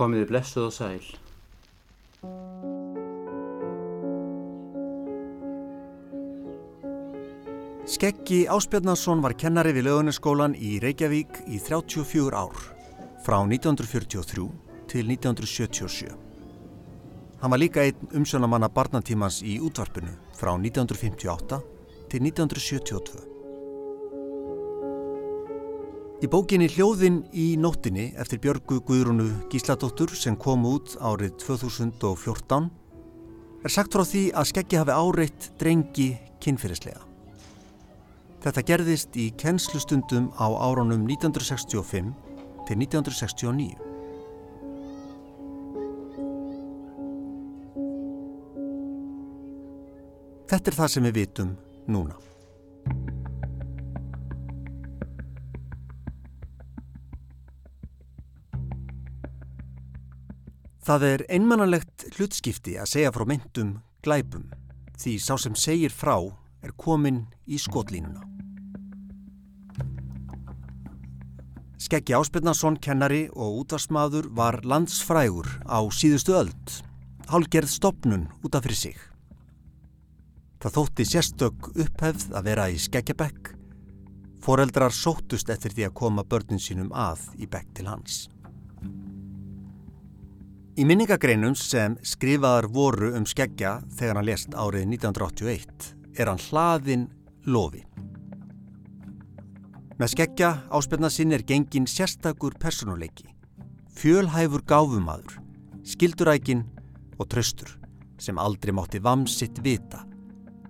Komiði 0.00 0.30
blessuð 0.30 0.70
og 0.70 0.72
sæl. 0.72 1.08
Skeggi 7.90 8.46
Áspjarnarsson 8.48 9.20
var 9.20 9.34
kennari 9.36 9.74
við 9.76 9.90
lögunaskólan 9.90 10.54
í 10.56 10.78
Reykjavík 10.80 11.42
í 11.50 11.58
34 11.60 12.32
ár, 12.32 12.60
frá 13.26 13.40
1943 13.42 14.46
til 14.88 15.10
1977. 15.10 16.12
Hann 17.40 17.52
var 17.52 17.60
líka 17.60 17.84
einn 17.84 18.14
umsjónamanna 18.14 18.70
barnatímans 18.72 19.42
í 19.42 19.58
útvarpinu 19.60 20.14
frá 20.38 20.54
1958 20.54 21.60
til 22.12 22.30
1972. 22.30 23.29
Í 26.20 26.28
bókinni 26.28 26.66
Hljóðin 26.68 27.22
í 27.32 27.54
nóttinni 27.56 28.10
eftir 28.20 28.42
Björgu 28.44 28.82
Guðrúnu 28.84 29.24
Gísladóttur 29.48 30.12
sem 30.12 30.34
kom 30.36 30.66
út 30.68 30.92
árið 31.00 31.38
2014 31.40 32.66
er 33.64 33.72
sagt 33.72 33.96
frá 33.96 34.04
því 34.04 34.26
að 34.36 34.50
Skeggi 34.50 34.76
hafi 34.76 34.92
áreitt 34.92 35.48
drengi 35.56 36.10
kynfyrirslega. 36.44 37.00
Þetta 38.44 38.66
gerðist 38.68 39.16
í 39.16 39.30
kennslustundum 39.40 40.28
á 40.36 40.44
árunum 40.60 41.08
1965 41.08 42.12
til 42.68 42.76
1969. 42.84 43.80
Þetta 50.52 50.68
er 50.68 50.82
það 50.84 50.92
sem 50.98 51.08
við 51.08 51.22
vitum 51.22 51.56
núna. 51.88 52.20
Það 60.90 61.04
er 61.06 61.22
einmannalegt 61.30 62.02
hlutskipti 62.16 62.72
að 62.82 62.88
segja 62.90 63.10
frá 63.14 63.22
myndum 63.30 63.68
glæpum 64.02 64.48
því 64.98 65.12
sá 65.22 65.36
sem 65.38 65.54
segir 65.54 65.92
frá 65.94 66.16
er 66.66 66.72
komin 66.82 67.20
í 67.46 67.60
skotlínuna. 67.62 68.24
Skeggi 71.78 72.16
Áspilnarsson, 72.18 72.80
kennari 72.82 73.20
og 73.30 73.60
útvarsmaður 73.60 74.32
var 74.34 74.58
landsfrægur 74.66 75.46
á 75.62 75.78
síðustu 75.94 76.34
öld, 76.40 76.74
hálgerð 77.30 77.70
stopnun 77.70 78.26
út 78.42 78.58
af 78.58 78.66
fyrir 78.66 78.80
sig. 78.82 78.98
Það 80.58 80.76
þótti 80.80 81.08
sérstök 81.12 81.70
upphefð 81.70 82.34
að 82.34 82.50
vera 82.50 82.66
í 82.66 82.82
skeggjabekk, 82.82 83.54
foreldrar 84.42 84.90
sóttust 84.90 85.54
eftir 85.54 85.70
því 85.70 85.86
að 85.86 85.96
koma 86.02 86.26
börnin 86.26 86.58
sínum 86.58 86.90
að 86.90 87.28
í 87.38 87.46
bekk 87.46 87.78
til 87.78 87.86
hans. 87.94 88.24
Í 90.78 90.84
minningagreinum 90.86 91.56
sem 91.58 91.96
skrifaðar 92.06 92.68
voru 92.70 93.08
um 93.18 93.24
skeggja 93.26 93.80
þegar 93.98 94.20
hann 94.20 94.28
lest 94.28 94.52
árið 94.54 94.84
1981 94.86 95.88
er 96.14 96.30
hann 96.30 96.42
hlaðin 96.46 97.08
lofi. 97.50 97.82
Með 99.98 100.12
skeggja 100.14 100.52
áspilna 100.70 101.10
sinn 101.10 101.34
er 101.34 101.42
gengin 101.42 101.90
sérstakur 101.90 102.54
personuleiki, 102.62 103.26
fjölhæfur 103.98 104.62
gáfumadur, 104.62 105.40
skildurækin 105.82 106.62
og 107.18 107.26
tröstur 107.34 107.74
sem 108.20 108.38
aldrei 108.38 108.72
mátti 108.72 109.02
vamsitt 109.02 109.58
vita, 109.64 110.04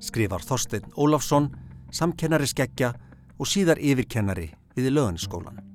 skrifar 0.01 0.41
Þorstein 0.41 0.89
Ólafsson, 0.97 1.53
samkennari 1.93 2.49
skeggja 2.49 2.95
og 3.37 3.49
síðar 3.53 3.79
yfirkennari 3.79 4.49
við 4.79 4.95
löðanskólan. 4.97 5.70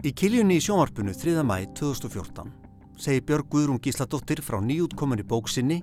Í 0.00 0.14
kiljunni 0.16 0.54
í 0.56 0.60
sjónvarpunu 0.64 1.12
3. 1.12 1.42
mæ 1.44 1.58
2014 1.76 2.46
segir 2.96 3.24
Björg 3.28 3.50
Guðrún 3.52 3.80
Gísladóttir 3.84 4.40
frá 4.40 4.56
nýjútkominni 4.64 5.26
bóksinni 5.28 5.82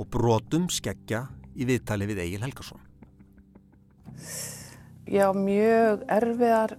og 0.00 0.06
brotum 0.14 0.70
skeggja 0.72 1.26
í 1.52 1.66
viðtali 1.68 2.06
við 2.08 2.22
Egil 2.24 2.46
Helgarsson. 2.46 2.80
Já, 5.04 5.26
mjög 5.36 6.06
erfiðar 6.16 6.72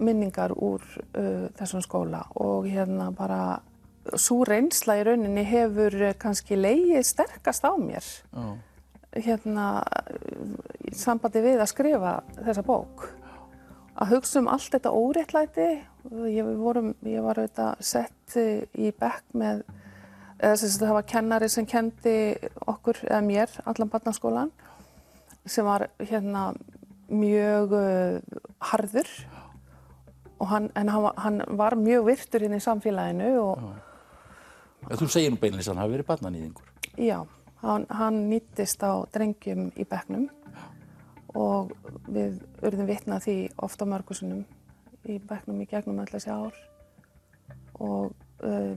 minningar 0.00 0.54
úr 0.56 0.80
uh, 0.96 1.50
þessum 1.58 1.84
skóla 1.84 2.22
og 2.40 2.70
hérna 2.72 3.10
bara 3.12 3.58
svo 4.16 4.46
reynsla 4.48 4.96
í 5.02 5.04
rauninni 5.04 5.44
hefur 5.44 5.98
kannski 6.16 6.56
leiðið 6.56 7.04
sterkast 7.04 7.68
á 7.68 7.76
mér 7.76 8.08
oh. 8.32 8.56
hérna 9.12 9.84
í 10.88 10.96
sambandi 10.96 11.44
við 11.44 11.60
að 11.60 11.70
skrifa 11.74 12.14
þessa 12.40 12.64
bók 12.64 13.10
að 13.94 14.14
hugsa 14.16 14.40
um 14.42 14.50
allt 14.50 14.74
þetta 14.74 14.92
óréttlæti. 14.92 15.68
Ég, 16.28 16.48
vorum, 16.60 16.92
ég 17.08 17.24
var 17.24 17.40
auðvitað 17.40 17.80
sett 17.84 18.36
í 18.36 18.90
bekk 18.92 19.24
með 19.32 19.62
eða 20.44 20.56
að 20.56 20.74
það 20.82 20.96
var 20.96 21.06
kennari 21.08 21.48
sem 21.48 21.66
kendi 21.68 22.16
okkur 22.68 22.98
eða 23.06 23.22
mér 23.24 23.54
allan 23.64 23.92
barnaskólan 23.92 24.50
sem 25.46 25.64
var 25.64 25.86
hérna 26.00 26.50
mjög 27.08 27.72
uh, 27.76 28.42
harður. 28.72 29.08
Og 30.42 30.48
hann, 30.50 30.70
en 30.76 30.90
hann, 30.90 31.10
hann 31.20 31.42
var 31.56 31.76
mjög 31.78 32.08
virtur 32.08 32.42
hérna 32.42 32.58
í 32.58 32.64
samfélaginu 32.64 33.28
og 33.38 33.60
ja, 34.90 34.96
Þú 34.98 35.06
segir 35.08 35.32
nú 35.32 35.38
beinleins 35.40 35.68
að 35.68 35.76
hann 35.76 35.82
hafi 35.84 35.94
verið 35.94 36.08
barnanýðingur 36.08 36.72
Já, 37.00 37.18
hann, 37.62 37.86
hann 37.88 38.18
nýttist 38.28 38.82
á 38.84 39.06
drengjum 39.14 39.68
í 39.78 39.86
bekknum 39.88 40.26
og 41.34 41.72
við 42.06 42.38
urðum 42.62 42.88
vitna 42.88 43.18
því 43.22 43.36
ofta 43.66 43.86
mörgursunum 43.88 44.44
í 45.04 45.18
bekknum 45.18 45.62
í 45.62 45.68
gegnum 45.68 46.00
öll 46.02 46.10
þessi 46.10 46.30
ár. 46.32 46.60
Og 47.82 48.14
uh, 48.46 48.76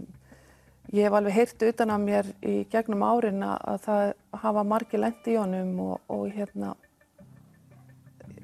ég 0.93 1.05
hef 1.05 1.17
alveg 1.17 1.37
heyrt 1.37 1.67
utan 1.69 1.93
að 1.93 2.03
mér 2.07 2.33
í 2.41 2.57
gegnum 2.71 3.05
árin 3.05 3.45
að 3.45 3.85
það 3.85 4.03
hafa 4.43 4.65
margi 4.67 4.99
lendi 4.99 5.35
í 5.35 5.39
honum 5.39 5.79
og, 5.85 5.95
og 6.11 6.27
hérna 6.33 6.73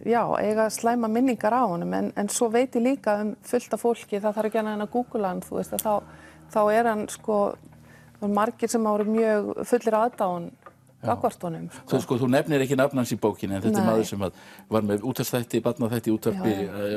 já, 0.06 0.23
eiga 0.40 0.69
slæma 0.69 1.07
minningar 1.07 1.53
á 1.53 1.63
honum. 1.66 1.94
En, 1.94 2.12
en 2.16 2.29
svo 2.29 2.50
veit 2.52 2.75
ég 2.75 2.84
líka 2.84 3.18
um 3.23 3.34
fullta 3.47 3.79
fólki, 3.79 4.19
það 4.19 4.38
þarf 4.38 4.50
ekki 4.50 4.62
að 4.62 4.72
hann 4.72 4.85
að 4.85 4.94
googla 4.94 5.31
hann, 5.31 5.44
þú 5.44 5.59
veist 5.59 5.75
að 5.78 5.85
þá, 5.85 5.94
þá 6.53 6.62
er 6.73 6.90
hann 6.91 7.06
sko, 7.12 7.40
margir 8.23 8.72
sem 8.72 8.88
ári 8.88 9.07
mjög 9.09 9.53
fullir 9.68 10.00
aðdáðun 11.03 11.14
gagvartunum. 11.14 11.68
Sko. 11.69 11.86
Þú, 11.91 12.00
sko, 12.03 12.18
þú 12.22 12.30
nefnir 12.31 12.64
ekki 12.66 12.78
nafnans 12.80 13.14
í 13.14 13.18
bókinu 13.22 13.58
en 13.58 13.64
þetta 13.64 13.80
Nei. 13.80 13.84
er 13.84 13.90
maður 13.90 14.08
sem 14.09 14.25
var 14.74 14.88
með 14.88 15.06
útastætti, 15.09 15.62
barnaþætti 15.64 16.14
útvarpi, 16.14 16.53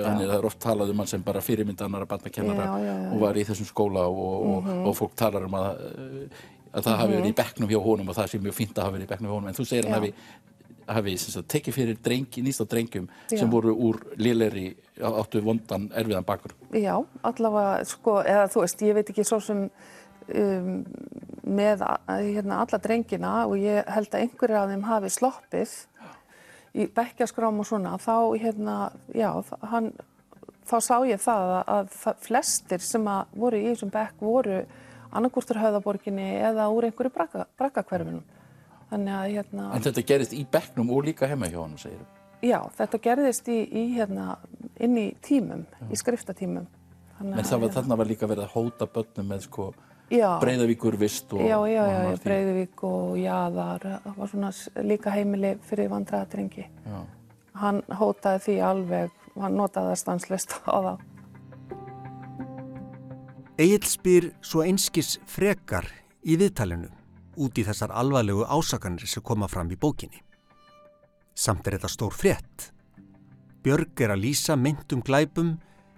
hann 0.06 0.24
er 0.24 0.48
ofta 0.48 0.70
talað 0.70 0.92
um 0.92 1.02
hann 1.02 1.10
sem 1.10 1.24
bara 1.26 1.42
fyrirmyndanara 1.44 2.08
barnakennara 2.10 2.68
og 3.12 3.20
var 3.22 3.38
í 3.38 3.46
þessum 3.48 3.68
skóla 3.68 4.06
og, 4.08 4.18
og, 4.22 4.58
mm 4.62 4.70
-hmm. 4.70 4.88
og 4.88 4.96
fólk 4.96 5.16
talar 5.16 5.46
um 5.46 5.54
að, 5.54 5.70
að 6.72 6.82
það 6.82 6.82
mm 6.82 6.92
-hmm. 6.92 6.98
hafi 7.00 7.12
verið 7.16 7.30
í 7.30 7.38
bekknum 7.42 7.70
hjá 7.70 7.80
honum 7.82 8.08
og 8.08 8.16
það 8.16 8.30
sé 8.30 8.38
mjög 8.38 8.54
fínt 8.54 8.78
að 8.78 8.84
hafi 8.84 8.94
verið 8.96 9.06
í 9.06 9.12
bekknum 9.12 9.30
hjá 9.30 9.34
honum 9.34 9.48
en 9.48 9.54
þú 9.54 9.64
segir 9.64 9.84
hann 9.84 9.94
hafi, 9.94 10.14
hafi 10.86 11.42
tekið 11.48 11.74
fyrir 11.74 11.96
drengi, 12.02 12.42
nýst 12.42 12.62
á 12.62 12.66
drengjum 12.66 13.08
Já. 13.30 13.38
sem 13.38 13.50
voru 13.50 13.74
úr 13.74 13.96
liðleiri 14.16 14.76
áttu 15.02 15.42
vondan 15.42 15.90
erfiðan 15.94 16.24
bakur. 16.24 16.52
Já, 16.72 17.04
allavega, 17.22 17.84
sko, 17.84 18.22
eða 18.22 18.46
þú 18.48 18.60
veist, 18.60 18.82
ég 18.82 18.94
veit 18.94 19.10
ekki 19.10 19.24
svo 19.24 19.40
sem 19.40 19.70
um, 20.34 20.84
með 21.46 21.84
hérna, 22.08 22.62
alla 22.64 22.80
drengina 22.82 23.34
og 23.46 23.56
ég 23.62 23.86
held 23.94 24.10
að 24.10 24.24
einhverja 24.24 24.62
af 24.64 24.72
þeim 24.72 24.84
hafi 24.88 25.12
sloppið 25.14 25.74
í 26.76 26.86
bekkjaskrám 26.96 27.62
og 27.62 27.68
svona 27.68 27.94
þá 28.02 28.16
hérna, 28.42 28.76
já, 29.16 29.30
hann, 29.70 29.92
þá 30.66 30.76
sá 30.82 30.96
ég 31.08 31.22
það 31.22 31.52
að, 31.58 31.70
að 31.76 32.18
flestir 32.26 32.82
sem 32.84 33.06
að 33.08 33.38
voru 33.38 33.60
í 33.60 33.70
þessum 33.70 33.92
bekk 33.94 34.26
voru 34.26 34.58
annarkústur 35.16 35.60
höfðaborginni 35.62 36.26
eða 36.44 36.66
úr 36.74 36.88
einhverju 36.90 37.14
brakkakverfinum. 37.14 38.24
Þannig 38.90 39.16
að 39.16 39.30
hérna... 39.32 39.70
En 39.74 39.86
þetta 39.86 40.04
gerist 40.06 40.34
í 40.36 40.44
bekknum 40.50 40.92
og 40.94 41.06
líka 41.08 41.28
heima 41.30 41.48
hjá 41.50 41.58
hann, 41.62 41.78
segir 41.80 42.02
þú? 42.02 42.12
Já, 42.44 42.58
þetta 42.76 43.00
gerðist 43.02 43.48
í, 43.48 43.56
í 43.64 43.84
hérna, 43.96 44.36
inn 44.82 44.98
í 45.00 45.06
tímum, 45.24 45.64
já. 45.64 45.86
í 45.88 45.98
skriftatímum. 45.98 46.66
Þannig 47.16 47.40
en 47.40 47.48
það 47.48 47.62
var, 47.62 47.72
þarna 47.78 47.98
var 48.02 48.10
líka 48.10 48.28
verið 48.28 48.44
að 48.44 48.52
hóta 48.52 48.88
börnum 48.92 49.30
með 49.32 49.46
sko 49.46 49.70
Breiðavíkur 50.12 50.96
vist 51.00 51.32
og, 51.34 51.42
já, 51.42 51.56
já, 51.66 51.82
já, 51.90 51.98
já 52.06 52.22
Breiðavík 52.22 52.86
og 52.86 53.16
Jæðar 53.18 53.86
það 54.04 54.20
var 54.20 54.30
svona 54.30 54.52
líka 54.86 55.14
heimili 55.16 55.56
fyrir 55.66 55.90
vandræðatrengi 55.90 56.66
hann 57.56 57.82
hótaði 57.98 58.42
því 58.44 58.56
alveg 58.68 59.20
hann 59.40 59.58
notaði 59.58 59.92
það 59.92 60.02
stanslist 60.04 60.58
á 60.62 60.78
það 60.78 61.04
Egil 63.56 63.86
spyr 63.88 64.24
svo 64.44 64.60
einskis 64.66 65.14
frekar 65.24 65.86
í 66.28 66.34
viðtalinu 66.36 66.90
út 67.40 67.56
í 67.56 67.62
þessar 67.64 67.94
alvarlegu 67.96 68.44
ásakanir 68.44 69.08
sem 69.08 69.24
koma 69.24 69.48
fram 69.48 69.70
í 69.72 69.78
bókinni. 69.80 70.20
Samt 71.32 71.64
er 71.64 71.78
þetta 71.78 71.88
stór 71.88 72.12
frétt. 72.12 72.66
Björg 73.64 74.02
er 74.04 74.12
að 74.12 74.26
lýsa 74.26 74.58
myndum 74.60 75.00
glæpum 75.00 75.54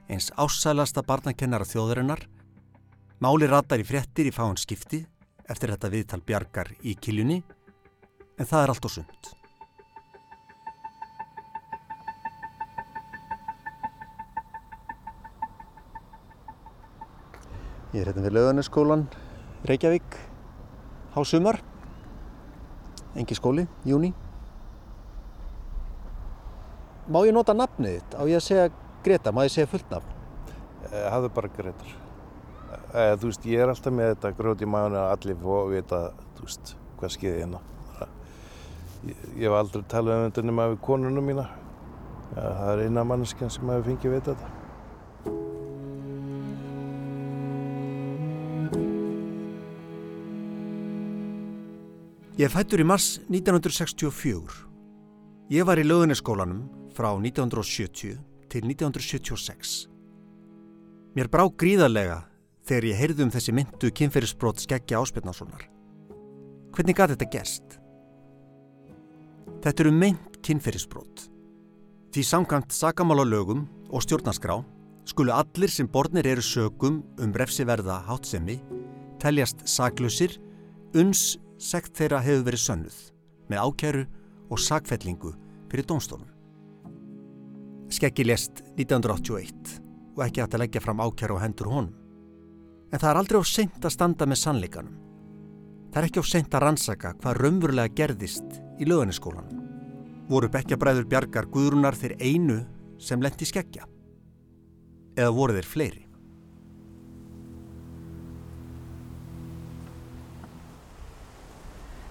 eins 0.06 0.31
ásælasta 0.38 1.02
barnakennara 1.02 1.66
þjóðurinnar 1.66 2.22
Máli 3.18 3.48
ratar 3.50 3.80
í 3.82 3.84
fréttir 3.86 4.28
í 4.28 4.30
fáinn 4.30 4.54
skipti 4.54 5.00
eftir 5.50 5.72
þetta 5.72 5.88
viðtal 5.90 6.20
bjargar 6.22 6.68
í 6.86 6.92
kiljunni 6.94 7.40
en 8.38 8.46
það 8.46 8.60
er 8.60 8.70
allt 8.70 8.86
og 8.86 8.92
sumt. 8.94 9.30
Ég 17.90 18.04
er 18.04 18.12
hérna 18.12 18.22
við 18.28 18.38
löðunarskólan 18.38 19.06
Reykjavík 19.66 20.22
á 21.10 21.20
sumar. 21.26 21.58
Engi 23.18 23.34
skóli, 23.34 23.66
júni. 23.82 24.14
Má 27.10 27.24
ég 27.26 27.34
nota 27.34 27.56
nafnið 27.56 27.98
þitt? 27.98 28.14
Á 28.14 28.22
ég 28.30 28.38
að 28.38 28.46
segja 28.46 28.74
Greta? 29.02 29.34
Má 29.34 29.42
ég 29.48 29.56
segja 29.56 29.72
fullt 29.74 29.90
nafn? 29.90 30.20
Eh, 30.92 31.08
hafðu 31.10 31.34
bara 31.34 31.50
Gretar. 31.58 31.98
Eh, 32.88 33.14
þú 33.20 33.29
veist, 33.29 33.44
ég 33.44 33.61
er 33.61 33.69
alltaf 33.69 33.93
með 33.93 34.14
þetta 34.14 34.31
grót 34.38 34.62
í 34.64 34.67
maðurinn 34.69 34.96
að 34.96 35.11
allir 35.12 35.40
fóða 35.43 35.64
að 35.64 35.73
vita, 35.75 35.99
þú 36.38 36.46
veist, 36.46 36.70
hvað 36.96 37.11
skeiði 37.12 37.40
hérna. 37.43 37.58
Ég, 39.06 39.19
ég 39.37 39.44
hef 39.44 39.56
aldrei 39.58 39.82
talað 39.93 40.23
um 40.23 40.31
þetta 40.31 40.44
nema 40.49 40.64
við 40.73 40.79
konunum 40.87 41.29
mína. 41.29 41.44
Ja, 42.32 42.46
það 42.46 42.70
er 42.73 42.81
eina 42.87 43.05
manneskjan 43.05 43.52
sem 43.52 43.69
hefur 43.69 43.85
fengið 43.90 44.08
að 44.08 44.17
vita 44.17 44.32
þetta. 44.38 44.55
Ég 52.38 52.52
fættur 52.55 52.81
í 52.81 52.88
mars 52.88 53.11
1964. 53.29 54.64
Ég 55.52 55.69
var 55.69 55.81
í 55.81 55.85
löðuniskólanum 55.85 56.64
frá 56.96 57.11
1970 57.12 58.17
til 58.49 58.64
1976. 58.64 59.76
Mér 61.19 61.29
brá 61.32 61.44
gríðarlega 61.50 62.23
þegar 62.68 62.86
ég 62.90 63.00
heyrði 63.00 63.24
um 63.24 63.32
þessi 63.32 63.54
myndu 63.56 63.90
kynferðisbrot 63.96 64.62
skeggja 64.62 65.00
áspilnasonar. 65.00 65.64
Hvernig 66.76 66.98
gæti 66.98 67.14
þetta 67.16 67.30
gerst? 67.32 67.78
Þetta 69.64 69.84
eru 69.84 69.92
mynd 69.96 70.40
kynferðisbrot. 70.44 71.28
Því 72.12 72.24
samkvæmt 72.24 72.74
sakamála 72.74 73.24
lögum 73.26 73.66
og 73.88 74.04
stjórnarskrá 74.04 74.60
skulu 75.08 75.32
allir 75.32 75.72
sem 75.72 75.88
bornir 75.88 76.28
eru 76.28 76.44
sögum 76.44 77.02
um 77.18 77.32
refsiverða 77.36 78.02
hátsemi 78.08 78.58
teljast 79.22 79.64
saklusir 79.68 80.36
uns 80.94 81.38
sekt 81.58 81.96
þeirra 81.98 82.20
hefur 82.22 82.46
verið 82.48 82.64
sönnuð 82.64 82.98
með 83.50 83.62
ákjæru 83.64 84.04
og 84.48 84.60
sakfellingu 84.62 85.32
fyrir 85.68 85.88
dónstólum. 85.88 86.28
Skeggi 87.88 88.26
lest 88.28 88.62
1981 88.76 89.78
og 90.16 90.26
ekki 90.26 90.42
hægt 90.44 90.54
að 90.56 90.64
leggja 90.64 90.84
fram 90.84 91.00
ákjæru 91.00 91.40
á 91.40 91.44
hendur 91.44 91.72
honum. 91.72 92.07
En 92.88 92.96
það 92.99 93.11
er 93.11 93.20
aldrei 93.20 93.40
á 93.40 93.44
seint 93.44 93.85
að 93.85 93.94
standa 93.94 94.29
með 94.29 94.43
sannleikanum. 94.43 94.96
Það 95.93 96.00
er 96.00 96.08
ekki 96.08 96.25
á 96.25 96.31
seint 96.31 96.56
að 96.56 96.64
rannsaka 96.64 97.14
hvað 97.20 97.40
raunverulega 97.43 97.94
gerðist 98.00 98.58
í 98.81 98.88
löganiskólanum. 98.88 99.62
Voru 100.29 100.50
bekkjabræður 100.52 101.08
bjargar 101.08 101.49
guðrunar 101.52 101.96
þeir 101.96 102.19
einu 102.20 102.58
sem 103.00 103.23
lendi 103.25 103.49
skeggja? 103.49 103.88
Eða 105.19 105.32
voru 105.35 105.56
þeir 105.56 105.73
fleiri? 105.73 106.08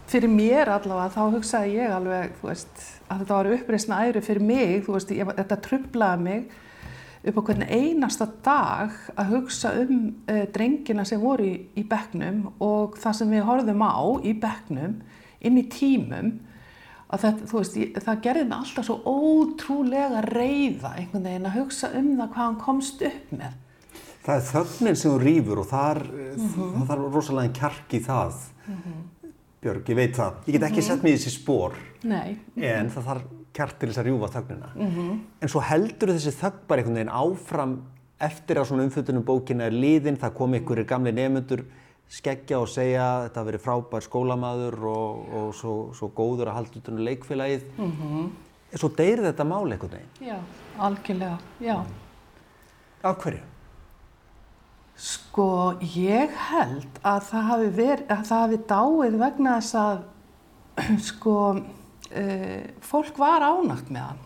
fyrir 0.07 0.31
mér 0.31 0.71
allavega 0.71 1.11
þá 1.11 1.33
hugsaði 1.35 1.73
ég 1.81 1.91
alveg 1.91 2.37
veist, 2.39 2.83
að 3.11 3.23
þetta 3.23 3.39
var 3.39 3.49
uppreysna 3.57 3.99
æru 4.07 4.23
fyrir 4.23 4.45
mig 4.47 4.87
veist, 4.87 5.11
ég, 5.11 5.31
þetta 5.41 5.59
trublaði 5.65 6.23
mig 6.27 6.55
upp 7.27 7.39
á 7.39 7.47
hvernig 7.49 7.71
einasta 7.71 8.27
dag 8.43 8.95
að 9.15 9.31
hugsa 9.35 9.73
um 9.83 10.01
uh, 10.29 10.43
drengina 10.53 11.05
sem 11.05 11.21
voru 11.21 11.45
í, 11.45 11.55
í 11.77 11.83
bekknum 11.87 12.43
og 12.63 12.97
það 13.01 13.19
sem 13.19 13.31
við 13.35 13.47
horfum 13.47 13.83
á 13.83 13.99
í 14.23 14.33
bekknum 14.41 14.99
inn 15.39 15.61
í 15.61 15.65
tímum 15.71 16.33
að 17.07 17.23
þetta, 17.23 17.49
veist, 17.53 17.77
ég, 17.79 17.99
það 18.03 18.23
gerði 18.25 18.47
mig 18.47 18.57
alltaf 18.57 18.87
svo 18.87 18.97
ótrúlega 19.07 20.23
reyða 20.27 20.95
einhvern 20.97 21.29
veginn 21.29 21.47
að 21.47 21.59
hugsa 21.61 21.91
um 21.95 22.09
það 22.17 22.33
hvað 22.33 22.43
hann 22.43 22.61
komst 22.65 23.07
upp 23.11 23.31
með 23.31 23.63
Það 24.27 24.41
er 24.41 24.47
þögnin 24.49 24.97
sem 24.99 25.13
þú 25.13 25.19
rýfur 25.21 25.59
og 25.61 25.67
þar, 25.69 25.99
mm 26.03 26.47
-hmm. 26.51 26.87
það 26.87 26.97
er 26.97 27.13
rosalega 27.13 27.53
kjark 27.59 27.93
í 27.93 27.99
það 28.03 28.33
mm 28.67 28.75
-hmm. 28.75 29.05
Björg, 29.61 29.89
ég 29.89 29.95
veit 29.95 30.15
það. 30.15 30.33
Ég 30.45 30.53
get 30.53 30.63
ekki 30.63 30.73
mm 30.73 30.79
-hmm. 30.79 30.87
sett 30.87 31.03
mér 31.03 31.13
í 31.13 31.17
þessi 31.17 31.31
spór. 31.33 31.73
Nei. 32.03 32.37
En 32.55 32.89
það 32.89 33.03
þarf 33.03 33.23
kjart 33.57 33.79
til 33.79 33.89
þess 33.89 34.01
að 34.03 34.09
rjúfa 34.09 34.31
þögnina. 34.35 34.69
Mm 34.75 34.93
-hmm. 34.93 35.19
En 35.41 35.49
svo 35.49 35.61
heldur 35.61 36.13
þessi 36.13 36.33
þögn 36.41 36.63
bara 36.67 36.81
einhvern 36.81 36.99
veginn 36.99 37.17
áfram 37.23 37.75
eftir 38.19 38.57
að 38.57 38.67
svona 38.69 38.87
umfjöldunum 38.87 39.25
bókina 39.25 39.65
er 39.65 39.75
liðin. 39.75 40.17
Það 40.17 40.33
kom 40.33 40.53
einhverjir 40.53 40.87
gamli 40.87 41.11
nefnundur 41.11 41.65
skeggja 42.07 42.59
og 42.59 42.69
segja 42.71 43.05
þetta 43.27 43.43
verið 43.49 43.63
frábær 43.65 44.05
skólamaður 44.05 44.79
og, 44.87 45.33
og 45.39 45.55
svo, 45.55 45.75
svo 45.97 46.09
góður 46.15 46.51
að 46.51 46.59
halda 46.59 46.79
út 46.79 46.89
um 46.91 47.01
leikfélagið. 47.07 47.63
Mm 47.77 47.91
-hmm. 47.91 48.29
En 48.71 48.79
svo 48.79 48.89
deyri 48.89 49.23
þetta 49.23 49.43
mál 49.43 49.71
einhvern 49.71 49.91
veginn. 49.91 50.27
Já, 50.27 50.37
algjörlega, 50.77 51.37
já. 51.59 51.83
Af 53.03 53.17
hverju? 53.23 53.39
Sko 54.97 55.77
ég 55.81 56.29
held 56.49 56.99
að 57.03 57.21
það 57.29 57.43
hafi, 57.51 57.67
verið, 57.69 58.05
að 58.09 58.23
það 58.25 58.39
hafi 58.39 58.57
dáið 58.67 59.17
vegna 59.19 59.59
þess 59.59 59.75
að 59.75 59.99
sko 61.09 61.35
fólk 62.87 63.17
var 63.19 63.43
ánagt 63.43 63.91
með 63.91 64.05
hann 64.09 64.23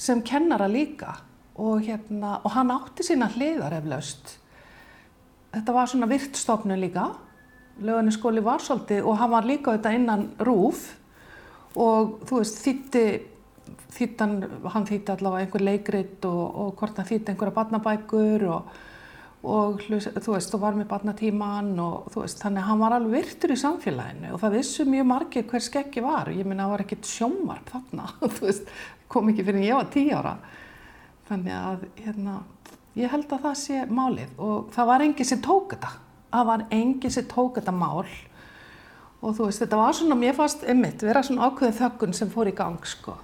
sem 0.00 0.22
kennara 0.24 0.68
líka 0.70 1.14
og, 1.60 1.82
hérna, 1.84 2.38
og 2.44 2.54
hann 2.54 2.72
átti 2.72 3.04
sína 3.04 3.28
hliðar 3.34 3.76
eflaust. 3.80 4.36
Þetta 5.52 5.74
var 5.76 5.90
svona 5.90 6.08
virtstofnu 6.10 6.76
líka, 6.78 7.10
löganiskóli 7.84 8.42
var 8.44 8.62
svolítið 8.64 9.04
og 9.08 9.18
hann 9.20 9.32
var 9.34 9.48
líka 9.48 9.72
auðvitað 9.72 9.98
innan 9.98 10.24
rúf 10.46 10.86
og 11.76 12.20
þú 12.28 12.40
veist 12.40 12.62
þýtti 12.64 13.04
þýttan, 13.94 14.36
hann 14.72 14.86
þýtti 14.88 15.14
allavega 15.14 15.46
einhver 15.46 15.64
leikrit 15.66 16.24
og, 16.28 16.42
og 16.62 16.72
hvort 16.78 16.98
hann 16.98 17.08
þýtti 17.08 17.32
einhverja 17.32 17.56
barnabækur 17.58 18.46
og 18.50 18.78
og 19.40 19.80
þú 19.86 20.34
veist, 20.34 20.50
þú 20.52 20.58
var 20.60 20.76
með 20.76 20.88
barnatíman 20.90 21.72
og 21.80 22.10
þú 22.12 22.24
veist, 22.26 22.40
þannig 22.42 22.60
að 22.60 22.68
hann 22.68 22.82
var 22.82 22.94
alveg 22.96 23.14
virtur 23.14 23.54
í 23.54 23.60
samfélaginu 23.60 24.32
og 24.34 24.42
það 24.42 24.56
vissu 24.58 24.84
mjög 24.84 25.06
margir 25.08 25.46
hver 25.48 25.64
skeggi 25.64 26.02
var, 26.04 26.28
ég 26.34 26.48
minna 26.48 26.66
það 26.66 26.74
var 26.74 26.84
ekkert 26.84 27.08
sjómarp 27.08 27.72
þarna, 27.72 28.08
þú 28.36 28.44
veist, 28.44 28.74
kom 29.08 29.30
ekki 29.32 29.46
fyrir 29.46 29.62
en 29.62 29.68
ég 29.68 29.78
var 29.78 29.88
tí 29.94 30.04
ára. 30.12 30.34
Þannig 31.30 31.56
að, 31.56 31.86
hérna, 32.04 32.36
ég 32.98 33.12
held 33.14 33.32
að 33.32 33.44
það 33.46 33.56
sé 33.62 33.80
málið. 33.86 34.34
Og 34.42 34.68
það 34.74 34.90
var 34.90 35.04
enginn 35.06 35.30
sem 35.30 35.42
tók 35.44 35.72
þetta, 35.76 35.94
það 36.34 36.48
var 36.50 36.64
enginn 36.74 37.14
sem 37.14 37.28
tók 37.30 37.60
þetta 37.60 37.74
mál. 37.74 38.04
Og 39.20 39.36
þú 39.38 39.46
veist, 39.46 39.62
þetta 39.62 39.80
var 39.80 39.96
svona, 39.96 40.18
mér 40.20 40.36
fannst 40.36 40.66
ymmit, 40.68 41.04
vera 41.06 41.22
svona 41.24 41.48
ákveðin 41.48 41.78
þöggun 41.80 42.16
sem 42.18 42.32
fór 42.34 42.50
í 42.50 42.56
gang, 42.56 42.82
sko 42.88 43.16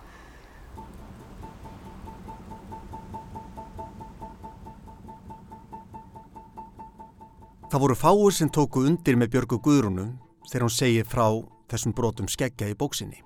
Það 7.67 7.83
voru 7.83 7.95
fáur 7.99 8.35
sem 8.35 8.47
tóku 8.47 8.85
undir 8.87 9.17
með 9.19 9.33
Björgu 9.33 9.57
Guðrúnum 9.59 10.13
þegar 10.47 10.65
hún 10.69 10.71
segir 10.71 11.07
frá 11.11 11.25
þessum 11.67 11.95
brotum 11.99 12.29
skeggja 12.31 12.69
í 12.71 12.77
bóksinni. 12.79 13.19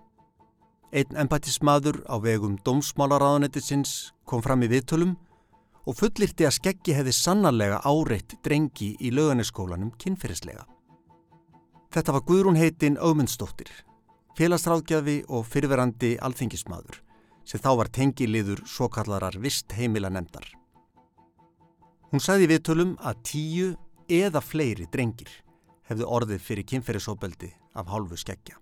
Einn 0.97 1.19
embættismadur 1.23 2.01
á 2.09 2.17
vegum 2.25 2.55
dómsmálaráðanettisins 2.65 4.15
kom 4.25 4.41
fram 4.41 4.65
í 4.65 4.71
viðtölum 4.73 5.13
og 5.85 5.99
fullirti 5.99 6.47
að 6.49 6.57
skeggi 6.57 6.97
hefði 6.97 7.13
sannarlega 7.19 7.83
áreitt 7.85 8.39
drengi 8.41 8.95
í 8.97 9.13
löganiskólanum 9.13 9.93
kynferðislega. 10.01 10.65
Þetta 11.93 12.17
var 12.17 12.25
Guðrún 12.25 12.57
heitinn 12.57 12.97
Ögmundsdóttir, 12.97 13.69
félagsráðgjafi 14.41 15.19
og 15.29 15.45
fyrverandi 15.53 16.15
alþingismadur 16.17 17.03
sem 17.45 17.61
þá 17.61 17.71
var 17.77 17.93
tengiliður 17.93 18.65
svo 18.65 18.89
kallarar 18.89 19.37
vist 19.43 19.77
heimila 19.77 20.09
nefndar. 20.09 20.49
Hún 22.11 22.25
sagði 22.25 22.49
viðtölum 22.55 22.97
að 23.05 23.23
tíu 23.27 23.71
eða 24.11 24.43
fleiri 24.43 24.89
drengir 24.91 25.31
hefðu 25.87 26.07
orðið 26.07 26.43
fyrir 26.43 26.67
kynferðisóbeldi 26.67 27.53
af 27.79 27.91
hálfu 27.91 28.19
skeggja. 28.19 28.59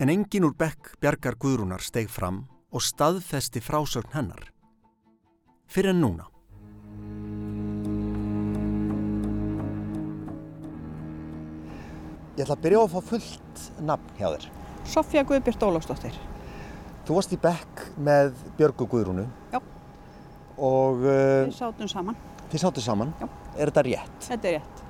En 0.00 0.08
engin 0.12 0.46
úr 0.46 0.54
bekk 0.56 0.94
Bjarkar 1.02 1.36
Guðrúnar 1.40 1.84
steg 1.84 2.08
fram 2.08 2.46
og 2.72 2.84
staðfesti 2.84 3.60
frásögn 3.64 4.14
hennar. 4.14 4.50
Fyrir 5.68 5.92
en 5.92 6.00
núna. 6.04 6.28
Ég 12.38 12.44
ætla 12.46 12.54
að 12.54 12.64
byrja 12.64 12.80
á 12.80 12.84
að 12.86 12.92
fá 12.94 13.00
fullt 13.12 13.62
nafn 13.82 14.16
hjá 14.16 14.28
þér. 14.30 14.48
Sofja 14.88 15.24
Guðbjörn 15.26 15.68
Ólafsdóttir. 15.68 16.16
Þú 17.04 17.16
varst 17.18 17.34
í 17.34 17.40
bekk 17.42 17.82
með 17.98 18.36
Björgu 18.56 18.86
Guðrúnu. 18.88 19.26
Já. 19.52 19.58
Og... 20.56 21.02
Uh, 21.02 21.48
Við 21.48 21.56
sátum 21.58 21.90
saman. 21.90 22.16
Þið 22.48 22.62
sátum 22.62 22.84
saman? 22.84 23.14
Já. 23.20 23.26
Er 23.58 23.70
þetta 23.70 23.82
rétt? 23.84 24.20
Þetta 24.24 24.48
er 24.48 24.54
rétt. 24.56 24.84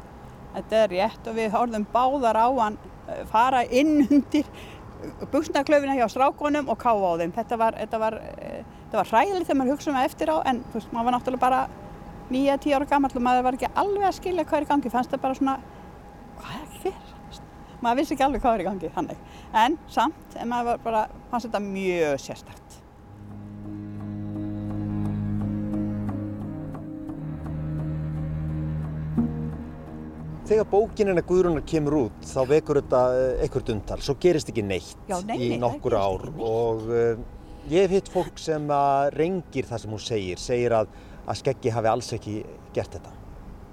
Þetta 0.54 0.80
er 0.80 0.92
rétt 0.94 1.30
og 1.30 1.38
við 1.38 1.54
horfum 1.54 1.86
báðar 1.94 2.38
á 2.38 2.48
hann 2.58 2.76
eh, 3.08 3.22
fara 3.32 3.64
inn 3.66 3.96
undir 4.14 4.46
buksnaklöfina 5.32 5.96
hjá 5.98 6.06
strákonum 6.10 6.70
og 6.70 6.78
káfa 6.78 7.10
á 7.10 7.20
þeim. 7.22 7.34
Þetta 7.34 7.58
var, 7.58 7.78
þetta 7.82 8.00
var, 8.02 8.18
eh, 8.38 8.62
þetta 8.84 9.00
var 9.00 9.10
hræðilegt 9.12 9.50
þegar 9.50 9.60
maður 9.60 9.74
hugsaði 9.74 9.94
um 9.94 10.00
eftir 10.04 10.32
á 10.34 10.36
en 10.52 10.62
veist, 10.74 10.94
maður 10.94 11.08
var 11.08 11.16
náttúrulega 11.18 11.44
bara 11.48 11.60
9-10 12.30 12.76
ára 12.76 12.88
gammal 12.92 13.12
og 13.14 13.26
maður 13.26 13.46
var 13.48 13.58
ekki 13.58 13.72
alveg 13.82 14.08
að 14.08 14.16
skilja 14.20 14.46
hvað 14.46 14.60
er 14.60 14.66
í 14.66 14.70
gangi. 14.72 14.94
Fannst 14.94 15.14
það 15.14 15.24
bara 15.26 15.38
svona, 15.38 15.58
hvað 16.38 16.56
er 16.60 16.80
fyrir? 16.84 17.14
Maður 17.78 18.00
vissi 18.00 18.14
ekki 18.14 18.26
alveg 18.26 18.42
hvað 18.42 18.56
er 18.58 18.64
í 18.64 18.68
gangi 18.68 18.94
þannig. 18.94 19.26
En 19.64 19.78
samt, 19.90 20.38
en 20.38 20.50
maður 20.50 20.82
bara, 20.86 21.06
fannst 21.30 21.48
þetta 21.48 21.62
mjög 21.62 22.22
sérstært. 22.22 22.67
Þegar 30.48 30.68
bókin 30.70 31.10
hennar 31.10 31.26
Guðrúnar 31.28 31.64
kemur 31.68 31.94
út 32.06 32.22
þá 32.24 32.38
vekur 32.48 32.78
þetta 32.80 33.00
einhvert 33.44 33.72
umtal, 33.74 33.98
svo 34.00 34.14
gerist 34.20 34.48
ekki 34.48 34.62
neitt 34.64 35.02
Já, 35.10 35.18
nei, 35.28 35.34
í 35.36 35.48
nei, 35.50 35.58
nokkur 35.60 35.92
það 35.92 36.06
ár. 36.08 36.24
og 36.40 36.86
uh, 36.88 37.20
ég 37.68 37.84
hef 37.84 37.92
hitt 37.98 38.08
fólk 38.14 38.40
sem 38.40 38.64
að 38.72 39.10
rengir 39.18 39.68
það 39.68 39.82
sem 39.82 39.92
hún 39.92 40.00
segir, 40.06 40.40
segir 40.40 40.76
að, 40.78 40.94
að 41.28 41.40
skeggi 41.42 41.74
hafi 41.74 41.90
alls 41.92 42.08
ekki 42.16 42.38
gert 42.76 42.96
þetta. 42.96 43.12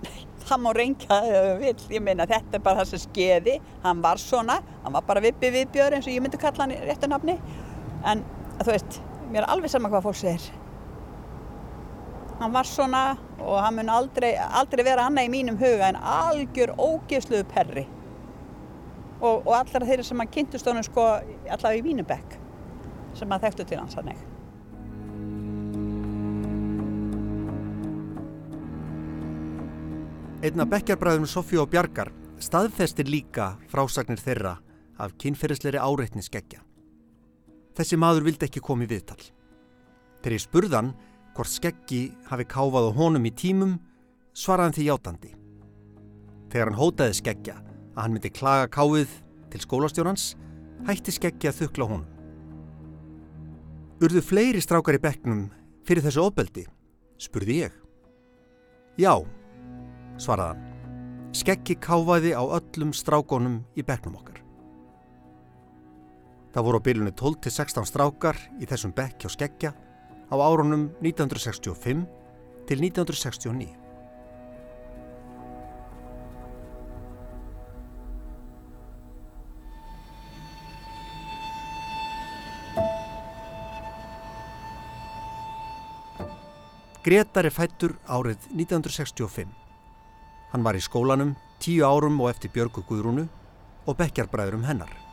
Það 0.49 0.61
má 0.65 0.69
reynga 0.75 1.21
ef 1.29 1.47
við 1.47 1.63
vill, 1.63 1.87
ég 1.95 2.05
meina 2.09 2.27
þetta 2.29 2.59
er 2.59 2.65
bara 2.67 2.83
það 2.83 2.91
sem 2.91 3.03
skeiði, 3.05 3.55
hann 3.87 4.03
var 4.03 4.19
svona, 4.21 4.59
hann 4.83 4.99
var 4.99 5.07
bara 5.07 5.23
vippi 5.23 5.53
viðbjör 5.55 5.95
eins 5.95 6.11
og 6.11 6.13
ég 6.17 6.27
myndi 6.27 6.41
kalla 6.43 6.65
hann 6.65 6.75
í 6.75 6.83
réttu 6.83 7.07
nafni, 7.09 7.39
en 8.03 8.21
þú 8.59 8.69
veist, 8.73 8.99
mér 9.31 9.45
er 9.45 9.51
alveg 9.55 9.71
sama 9.71 9.89
hvað 9.95 10.09
fólk 10.09 10.19
segir. 10.25 10.51
Hann 12.39 12.51
var 12.51 12.67
svona 12.67 13.03
og 13.39 13.59
hann 13.63 13.77
mun 13.77 13.89
aldrei, 13.89 14.33
aldrei 14.35 14.83
vera 14.83 15.05
annað 15.07 15.29
í 15.29 15.31
mínum 15.31 15.59
huga 15.59 15.87
en 15.91 15.99
algjör 15.99 16.73
ógeðsluðu 16.75 17.45
perri. 17.51 17.85
Og, 19.21 19.45
og 19.45 19.53
allar 19.55 19.85
þeirri 19.87 20.03
sem 20.03 20.19
hann 20.19 20.31
kynntust 20.31 20.67
honum 20.67 20.83
sko 20.83 21.05
allavega 21.15 21.79
í 21.79 21.83
Vínubekk 21.85 22.35
sem 23.15 23.31
hann 23.31 23.43
þekktu 23.45 23.67
til 23.69 23.79
hans 23.79 23.95
hann 23.95 24.11
ekki. 24.11 24.31
Einna 30.45 30.67
bekkjarbræðum 30.69 31.25
Sofíu 31.31 31.63
og 31.63 31.71
Bjarkar 31.71 32.11
staðfestir 32.43 33.07
líka 33.09 33.53
frásagnir 33.71 34.19
þeirra 34.21 34.57
af 35.01 35.15
kynferðisleiri 35.23 35.79
áreitni 35.79 36.21
skeggja. 36.21 36.59
Þessi 37.75 37.97
maður 37.99 38.27
vildi 38.27 38.45
ekki 38.45 38.61
koma 38.63 38.85
í 38.85 38.91
viðtal. 38.91 39.23
Þegar 40.19 40.35
ég 40.35 40.43
spurðan 40.43 40.91
hvort 41.35 41.51
skeggi 41.51 42.01
hafi 42.29 42.45
káfað 42.47 42.89
á 42.89 42.91
honum 42.95 43.27
í 43.27 43.31
tímum, 43.35 43.75
svaraði 44.35 44.65
hann 44.65 44.75
því 44.77 44.85
játandi. 44.87 45.31
Þegar 46.51 46.69
hann 46.71 46.79
hótaði 46.79 47.17
skeggja 47.19 47.55
að 47.59 48.01
hann 48.01 48.15
myndi 48.15 48.31
klaga 48.31 48.69
káfið 48.71 49.11
til 49.51 49.63
skólastjórnans, 49.63 50.29
hætti 50.87 51.15
skeggja 51.15 51.51
að 51.51 51.63
þukla 51.63 51.89
honum. 51.91 52.11
Urðu 54.03 54.23
fleiri 54.23 54.63
strákar 54.63 54.97
í 54.97 55.03
bekknum 55.03 55.45
fyrir 55.87 56.03
þessu 56.05 56.23
ofbeldi? 56.25 56.65
spurði 57.19 57.61
ég. 57.63 57.75
Já, 58.99 59.13
svaraði 60.19 60.55
hann. 60.55 60.71
Skeggi 61.35 61.75
káfaði 61.83 62.31
á 62.31 62.43
öllum 62.43 62.93
strákonum 62.95 63.61
í 63.75 63.83
bekknum 63.83 64.15
okkar. 64.19 64.39
Það 66.55 66.67
voru 66.67 66.79
á 66.79 66.85
bylunni 66.87 67.11
12 67.11 67.41
til 67.43 67.51
16 67.51 67.89
strákar 67.89 68.39
í 68.63 68.67
þessum 68.67 68.93
bekk 68.95 69.25
hjá 69.25 69.31
Skeggja 69.33 69.73
á 70.31 70.35
árunum 70.35 70.89
1965 71.01 72.05
til 72.65 72.79
1969. 72.81 73.85
Gretar 87.05 87.45
er 87.45 87.53
fættur 87.53 87.91
árið 88.09 88.47
1965. 88.49 89.45
Hann 90.49 90.65
var 90.65 90.73
í 90.73 90.81
skólanum 90.81 91.35
tíu 91.61 91.85
árum 91.85 92.17
og 92.17 92.31
eftir 92.31 92.49
Björgu 92.49 92.81
Guðrúnu 92.81 93.27
og 93.85 93.99
bekkjarbræðurum 93.99 94.65
hennar. 94.65 95.04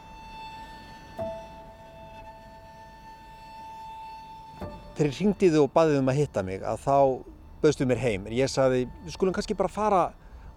Þegar 4.92 5.08
ég 5.08 5.20
ringdi 5.20 5.48
þið 5.48 5.62
og 5.62 5.70
baðið 5.72 6.00
um 6.02 6.10
að 6.12 6.18
hitta 6.20 6.42
mig 6.44 6.64
að 6.68 6.82
þá 6.82 6.96
bauðstu 7.62 7.86
mér 7.88 8.00
heim. 8.02 8.26
En 8.26 8.34
ég 8.36 8.50
sagði, 8.50 8.82
við 9.04 9.14
skulum 9.14 9.34
kannski 9.36 9.56
bara 9.56 9.72
fara 9.72 10.02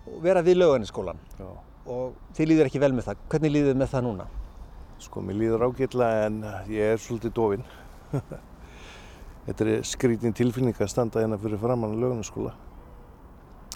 og 0.05 0.17
vera 0.25 0.43
við 0.45 0.59
löganiskólan. 0.59 1.21
Já. 1.39 1.47
Og 1.85 2.17
þið 2.35 2.49
líður 2.51 2.69
ekki 2.69 2.81
vel 2.81 2.91
með 2.97 3.07
það. 3.09 3.21
Hvernig 3.31 3.53
líður 3.53 3.71
þið 3.71 3.79
með 3.79 3.91
það 3.93 4.05
núna? 4.07 4.27
Sko, 5.05 5.23
mér 5.23 5.39
líður 5.39 5.65
ágætlega 5.67 6.27
en 6.27 6.41
ég 6.71 6.95
er 6.95 7.01
svolítið 7.01 7.35
dofinn. 7.37 7.65
Þetta 9.45 9.67
er 9.69 9.85
skrítin 9.85 10.35
tilfinning 10.35 10.79
að 10.81 10.91
standa 10.91 11.21
hérna 11.21 11.37
fyrir 11.39 11.61
framann 11.61 11.99
lögnaskóla 12.01 12.55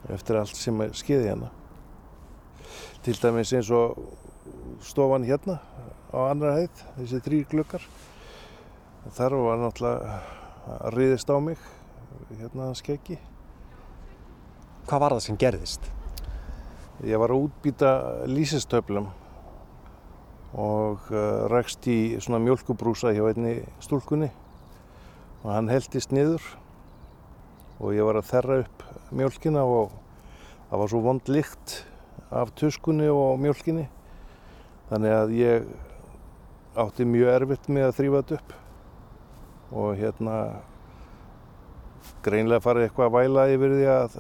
eftir 0.10 0.40
allt 0.40 0.58
sem 0.58 0.80
skeiði 0.96 1.30
hérna. 1.30 1.52
Til 3.04 3.16
dæmis 3.20 3.52
eins 3.56 3.70
og 3.76 4.00
stofan 4.86 5.28
hérna 5.28 5.60
á 6.10 6.20
annar 6.32 6.58
hæð, 6.58 6.84
þessi 6.98 7.22
þrýr 7.28 7.48
glöggar. 7.52 7.86
Þar 9.16 9.38
var 9.44 9.62
náttúrulega 9.62 10.20
riðist 10.96 11.30
á 11.32 11.38
mig, 11.44 11.62
hérna 12.40 12.70
að 12.70 12.80
skeggi. 12.82 13.18
Hvað 14.90 15.04
var 15.04 15.16
það 15.16 15.26
sem 15.26 15.40
gerðist? 15.40 15.90
Ég 17.08 17.22
var 17.22 17.32
að 17.32 17.46
útbýta 17.46 17.92
lýsistöflum 18.28 19.10
og 20.58 21.12
uh, 21.14 21.46
rekst 21.52 21.86
í 21.88 22.18
svona 22.18 22.42
mjölkubrúsa 22.42 23.14
hjá 23.14 23.22
einni 23.30 23.60
stúlkunni 23.84 24.32
og 25.44 25.52
hann 25.54 25.70
heldist 25.70 26.12
niður 26.16 26.44
og 27.80 27.94
ég 27.96 28.08
var 28.08 28.20
að 28.20 28.32
þerra 28.32 28.58
upp 28.64 28.84
mjölkina 29.16 29.62
og 29.64 29.94
það 30.72 30.82
var 30.82 30.92
svo 30.92 31.04
vond 31.06 31.30
lykt 31.32 31.76
af 32.34 32.52
tuskunni 32.58 33.08
og 33.14 33.38
mjölkinni 33.42 33.86
þannig 34.90 35.16
að 35.16 35.36
ég 35.38 35.70
átti 36.80 37.06
mjög 37.08 37.32
erfitt 37.36 37.70
með 37.70 37.88
að 37.88 37.96
þrýfa 38.00 38.24
þetta 38.24 38.40
upp 38.40 38.58
og 39.72 39.94
hérna 40.00 40.36
greinlega 42.26 42.64
farið 42.64 42.88
eitthvað 42.88 43.10
að 43.10 43.16
væla 43.18 43.46
yfir 43.54 43.76
því 43.76 43.88
að 43.94 44.18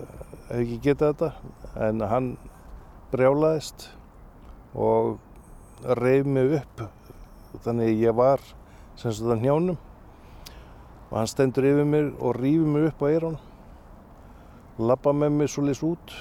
hef 0.50 0.56
ekki 0.60 0.79
getað 0.86 1.13
þetta 1.13 1.88
en 1.88 2.06
hann 2.12 2.29
brjálaðist 3.12 3.89
og 4.77 5.18
reif 6.00 6.25
mig 6.29 6.60
upp 6.62 6.86
þannig 7.65 8.01
ég 8.03 8.18
var 8.18 8.41
sem 9.00 9.12
sagt 9.12 9.29
að 9.29 9.44
njánum 9.44 9.77
og 11.10 11.13
hann 11.18 11.29
stendur 11.32 11.68
yfir 11.72 11.88
mér 11.89 12.12
og 12.20 12.38
rýfur 12.38 12.74
mig 12.74 12.89
upp 12.91 13.06
á 13.06 13.08
eyrán 13.10 13.39
lappa 14.79 15.12
með 15.12 15.34
mér 15.36 15.51
svolítið 15.51 15.88
út 15.89 16.13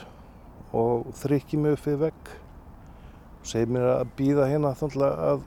og 0.75 1.13
þrykki 1.21 1.61
mig 1.63 1.77
upp 1.77 1.87
við 1.87 2.01
vegg. 2.03 2.33
Og 3.39 3.47
segir 3.47 3.71
mér 3.73 3.87
að 3.93 4.11
býða 4.19 4.49
hérna 4.51 4.75
þannig 4.79 5.07
að 5.07 5.47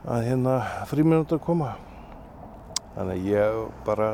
að 0.00 0.22
hérna 0.24 0.54
fríminútur 0.88 1.42
koma 1.44 1.74
þannig 2.96 3.16
að 3.16 3.30
ég 3.30 3.62
bara 3.86 4.10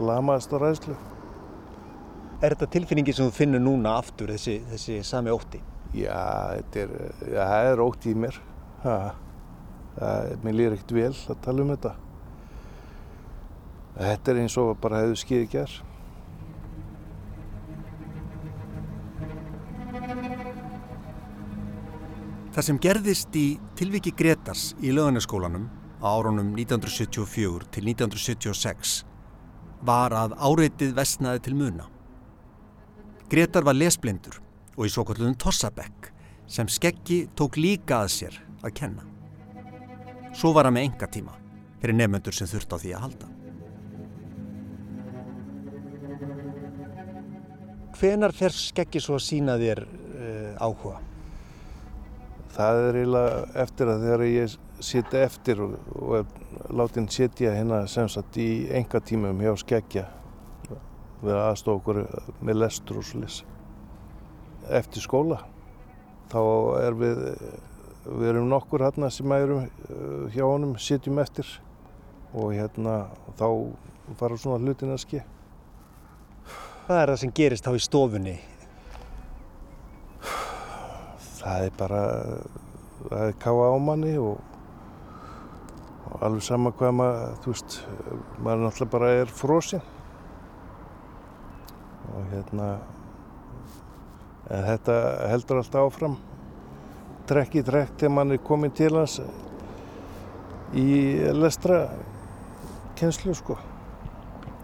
lamaðist 0.00 0.52
á 0.54 0.58
ræðslu 0.60 0.96
Er 2.40 2.54
þetta 2.54 2.70
tilfinningi 2.72 3.12
sem 3.12 3.26
þú 3.28 3.32
finnur 3.36 3.60
núna 3.60 3.98
aftur, 4.00 4.30
þessi, 4.32 4.62
þessi 4.70 4.94
sami 5.04 5.28
ótti? 5.28 5.58
Já, 5.92 6.56
þetta 6.56 6.78
er, 6.80 6.92
ja, 7.34 7.48
það 7.50 7.66
er 7.68 7.82
ótt 7.84 8.06
í 8.08 8.14
mér. 8.16 8.38
Ha, 8.80 8.94
það, 9.98 10.30
mér 10.46 10.56
lýr 10.56 10.76
ekkert 10.76 10.94
vel 10.96 11.10
að 11.12 11.42
tala 11.44 11.66
um 11.66 11.72
þetta. 11.74 11.92
Þetta 13.98 14.32
er 14.32 14.40
eins 14.40 14.56
og 14.62 14.70
bara 14.80 15.02
hefðu 15.02 15.18
skeiði 15.20 15.50
gerð. 15.52 15.76
Það 22.56 22.66
sem 22.70 22.80
gerðist 22.88 23.36
í 23.36 23.44
tilviki 23.76 24.14
Gretars 24.16 24.70
í 24.80 24.96
löganaskólanum 24.96 25.68
á 26.00 26.08
árunum 26.08 26.54
1974 26.56 27.68
til 27.74 27.88
1976 27.92 29.00
var 29.84 30.12
að 30.16 30.36
áreitið 30.36 30.94
vestnaði 30.96 31.42
til 31.44 31.56
muna. 31.56 31.88
Gretar 33.30 33.64
var 33.64 33.76
lesblindur 33.76 34.40
og 34.76 34.86
í 34.88 34.92
svo 34.92 35.04
kallum 35.08 35.36
Tossabekk 35.38 36.10
sem 36.50 36.68
skeggi 36.68 37.26
tók 37.36 37.60
líka 37.60 38.00
að 38.02 38.14
sér 38.16 38.40
að 38.64 38.74
kenna. 38.80 39.04
Svo 40.36 40.54
var 40.56 40.66
hann 40.66 40.76
með 40.76 40.88
enga 40.88 41.10
tíma 41.10 41.36
fyrir 41.80 41.96
nefnendur 41.96 42.36
sem 42.36 42.48
þurft 42.50 42.74
á 42.74 42.76
því 42.80 42.94
að 42.96 43.04
halda. 43.04 43.28
Hvenar 48.00 48.32
fer 48.32 48.54
skeggi 48.56 49.00
svo 49.04 49.18
að 49.18 49.26
sína 49.26 49.58
þér 49.60 49.84
uh, 49.84 50.52
áhuga? 50.64 51.00
Það 52.50 52.82
er 52.86 52.98
eiginlega 53.00 53.40
eftir 53.64 53.90
að 53.92 54.04
þegar 54.06 54.26
ég 54.26 54.54
sitja 54.84 55.24
eftir 55.26 55.60
og, 55.64 55.76
og 55.96 56.16
er 56.20 56.72
látin 56.74 57.08
sitja 57.12 57.54
hérna 57.54 57.84
sem 57.90 58.08
sagt 58.08 58.38
í 58.40 58.66
enga 58.72 59.00
tímum 59.04 59.40
hjá 59.42 59.54
skeggja 59.60 60.06
við 61.20 61.36
aðstofa 61.36 61.80
okkur 61.80 62.02
með 62.40 62.62
lestur 62.62 63.00
og 63.00 63.06
slis. 63.06 63.42
Eftir 64.70 65.04
skóla 65.04 65.40
þá 66.30 66.40
er 66.80 66.96
við, 66.96 67.24
við 68.06 68.28
erum 68.32 68.48
nokkur 68.50 68.84
hérna 68.86 69.10
sem 69.12 69.32
erum 69.36 69.66
uh, 69.66 70.30
hjá 70.32 70.44
honum, 70.46 70.76
sitjum 70.80 71.20
eftir 71.22 71.48
og 72.32 72.54
hérna 72.54 73.02
þá 73.38 73.48
fara 74.18 74.38
svona 74.38 74.62
hlutin 74.62 74.94
að 74.94 75.02
ske. 75.04 75.24
Hvað 76.86 77.02
er 77.02 77.12
það 77.12 77.20
sem 77.22 77.34
gerist 77.34 77.66
þá 77.66 77.74
í 77.74 77.82
stofunni? 77.84 78.36
Það 81.40 81.66
er 81.66 81.74
bara, 81.78 82.00
það 83.08 83.26
er 83.26 83.36
káa 83.42 83.68
á 83.70 83.78
manni 83.80 84.14
og, 84.20 84.40
og 86.10 86.22
alveg 86.26 86.44
sama 86.44 86.72
hvað 86.74 86.96
maður, 86.98 87.34
þú 87.42 87.54
veist, 87.54 87.76
maður 88.38 88.64
náttúrulega 88.64 88.94
bara 88.94 89.10
er 89.20 89.34
frosinn. 89.40 89.84
Og 92.10 92.24
hérna 92.32 92.70
en 94.50 94.64
þetta 94.66 94.96
heldur 95.30 95.60
alltaf 95.60 95.86
áfram. 95.86 96.16
Trekk 97.30 97.60
í 97.60 97.62
trekk 97.66 97.94
til 98.00 98.10
mann 98.10 98.34
er 98.34 98.42
komin 98.42 98.72
til 98.74 98.90
hans 98.96 99.20
í 100.74 100.88
lestra 101.36 101.84
kenslu 102.98 103.34
sko. 103.38 103.58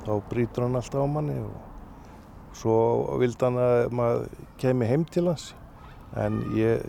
Þá 0.06 0.12
brítur 0.30 0.66
hann 0.66 0.78
alltaf 0.78 1.06
á 1.06 1.08
manni 1.10 1.38
og 1.42 2.56
svo 2.56 2.76
vildi 3.20 3.46
hann 3.46 3.60
að 3.62 3.94
maður 3.94 4.26
kemi 4.58 4.90
heim 4.90 5.06
til 5.06 5.28
hans. 5.30 5.52
En 6.18 6.42
ég, 6.56 6.82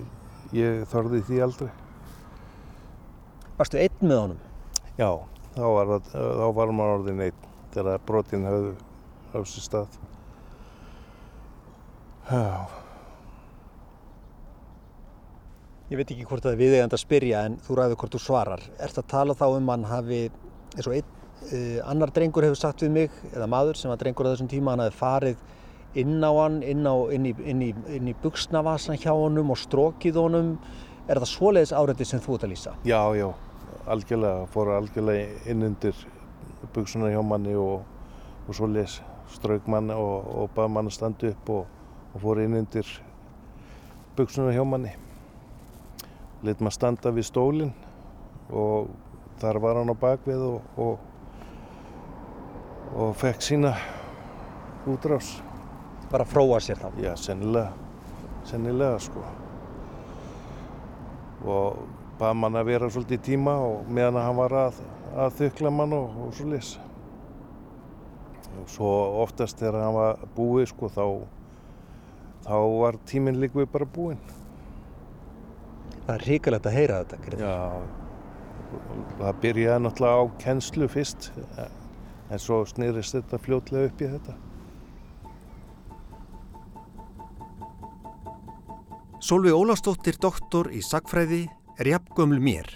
ég 0.55 0.85
þorði 0.89 1.21
því 1.29 1.41
aldrei. 1.45 1.71
Varstu 3.57 3.81
einn 3.81 4.05
með 4.05 4.21
honum? 4.23 4.46
Já, 4.97 5.11
þá 5.53 5.63
var, 5.77 5.91
þá 6.09 6.47
var 6.57 6.71
maður 6.73 6.99
orðin 6.99 7.23
einn 7.27 7.47
þegar 7.75 8.03
brotin 8.07 8.47
höfðu 8.47 8.73
á 9.29 9.37
sér 9.45 9.65
stað. 9.67 9.97
Já. 12.27 12.65
Ég 15.87 15.99
veit 16.01 16.09
ekki 16.11 16.25
hvort 16.27 16.43
það 16.43 16.55
er 16.55 16.61
viðegand 16.63 16.95
að 16.97 17.03
spyrja 17.03 17.43
en 17.47 17.59
þú 17.63 17.77
ræður 17.77 17.99
hvort 18.01 18.17
þú 18.17 18.23
svarar. 18.23 18.63
Er 18.75 18.89
þetta 18.89 19.03
að 19.05 19.13
tala 19.13 19.35
þá 19.39 19.45
um 19.51 19.69
hann 19.71 19.85
hafi, 19.87 20.23
eins 20.73 20.89
og 20.89 20.97
einn, 20.97 21.13
uh, 21.45 21.77
annar 21.93 22.11
drengur 22.15 22.47
hefur 22.47 22.59
sagt 22.59 22.83
við 22.83 22.91
mig, 22.97 23.21
eða 23.31 23.47
maður 23.53 23.79
sem 23.79 23.93
var 23.93 24.01
drengur 24.01 24.27
á 24.27 24.33
þessum 24.33 24.49
tíma, 24.51 24.73
hann 24.73 24.83
hafi 24.83 24.97
farið 24.97 25.45
inn 25.97 26.17
á 26.19 26.31
hann, 26.41 26.59
inn, 26.65 26.83
á, 26.83 26.95
inn 27.15 27.29
í, 27.29 27.35
inn 27.47 27.63
í, 27.63 27.71
inn 27.95 28.09
í 28.11 28.17
buksnavasan 28.25 28.99
hjá 28.99 29.13
honum 29.13 29.53
og 29.53 29.61
strókið 29.61 30.19
honum. 30.19 30.55
Er 31.07 31.21
það 31.21 31.31
svoleiðis 31.31 31.71
áreiti 31.71 32.09
sem 32.09 32.19
þú 32.19 32.35
ert 32.35 32.47
að 32.49 32.51
lýsa? 32.51 32.73
Já, 32.83 32.99
já, 33.15 33.29
algjörlega. 33.87 34.45
Fóru 34.51 34.75
algjörlega 34.75 35.49
inn 35.51 35.65
undir 35.67 35.95
buksuna 36.75 37.11
hjá 37.11 37.21
manni 37.23 37.55
og, 37.55 37.83
og 38.47 38.55
svoleiðis 38.55 38.99
strauk 39.31 39.67
mann 39.67 39.91
og, 39.91 40.27
og 40.27 40.53
bað 40.55 40.71
mann 40.71 40.89
að 40.91 40.97
standa 40.97 41.31
upp 41.31 41.51
og, 41.51 41.65
og 42.13 42.23
fóru 42.23 42.45
inn 42.45 42.57
undir 42.59 42.87
buksuna 44.17 44.53
hjá 44.55 44.63
manni. 44.67 44.93
Lit 46.45 46.61
maður 46.61 46.77
standa 46.77 47.13
við 47.15 47.27
stólinn 47.31 47.73
og 48.53 48.91
þar 49.41 49.59
var 49.63 49.81
hann 49.81 49.91
á 49.93 49.97
bakvið 49.97 50.45
og, 50.47 50.71
og, 50.79 50.99
og 52.95 53.15
fekk 53.19 53.43
sína 53.43 53.73
útrás. 54.87 55.37
Bara 56.11 56.25
fróa 56.25 56.61
sér 56.63 56.79
þá? 56.79 56.87
Já, 57.03 57.11
sennilega, 57.19 57.73
sennilega 58.47 58.99
sko. 59.03 59.25
Og 61.47 61.96
bað 62.17 62.37
mann 62.41 62.57
að 62.57 62.69
vera 62.71 62.89
svolítið 62.91 63.23
tíma 63.27 63.53
og 63.61 63.89
meðan 63.93 64.21
hann 64.23 64.37
var 64.39 64.55
að, 64.65 64.81
að 65.15 65.35
þykla 65.41 65.71
mann 65.73 65.95
og, 65.97 66.15
og 66.25 66.33
svo 66.37 66.47
lis. 66.51 66.73
Svo 68.67 68.89
oftast 69.23 69.61
þegar 69.61 69.83
hann 69.85 69.95
var 69.95 70.25
búið 70.35 70.71
sko 70.71 70.89
þá, 70.91 71.05
þá 72.47 72.55
var 72.81 72.97
tíminn 73.07 73.39
líkvið 73.43 73.69
bara 73.75 73.87
búinn. 73.97 74.21
Það 76.07 76.13
er 76.15 76.25
hrikalegt 76.25 76.67
að 76.67 76.77
heyra 76.79 76.99
þetta, 77.03 77.21
Greta. 77.25 77.51
Já, 77.51 78.07
það 79.19 79.39
byrjaði 79.43 79.83
náttúrulega 79.85 80.19
á 80.19 80.23
kennslu 80.41 80.89
fyrst 80.91 81.31
en 82.27 82.41
svo 82.41 82.61
snýrist 82.67 83.15
þetta 83.15 83.39
fljótlega 83.43 83.91
upp 83.91 84.03
í 84.03 84.11
þetta. 84.15 84.35
Solveig 89.27 89.55
Ólafsdóttir, 89.57 90.15
doktor 90.21 90.69
í 90.71 90.79
sagfræði, 90.85 91.47
er 91.77 91.87
jafngömmul 91.91 92.39
mér, 92.41 92.69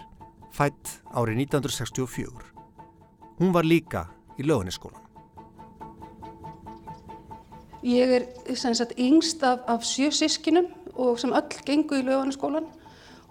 fætt 0.53 1.01
árið 1.17 1.45
1964. 1.47 2.51
Hún 3.39 3.53
var 3.53 3.65
líka 3.65 4.05
í 4.37 4.45
lögunisskólan. 4.45 5.01
Ég 7.81 8.13
er 8.13 8.27
sagt 8.55 8.93
yngst 8.99 9.41
af, 9.43 9.63
af 9.65 9.81
sjö 9.81 10.11
sískinum 10.13 10.67
og 10.93 11.17
sem 11.19 11.33
öll 11.33 11.63
gengu 11.65 11.97
í 11.97 12.05
lögunisskólan 12.05 12.67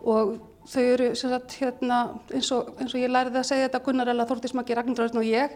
og 0.03 0.41
þau 0.67 0.83
eru 0.83 1.13
sagt 1.15 1.55
hérna 1.61 2.01
eins 2.35 2.51
og, 2.51 2.75
eins 2.81 2.95
og 2.95 3.05
ég 3.05 3.13
lærði 3.13 3.39
að 3.39 3.47
segja 3.47 3.69
þetta 3.69 3.83
Gunnar 3.87 4.11
Ella, 4.11 4.27
Þórtís 4.27 4.57
Maggi, 4.59 4.75
Ragnarðurinn 4.75 5.23
og 5.23 5.29
ég. 5.29 5.55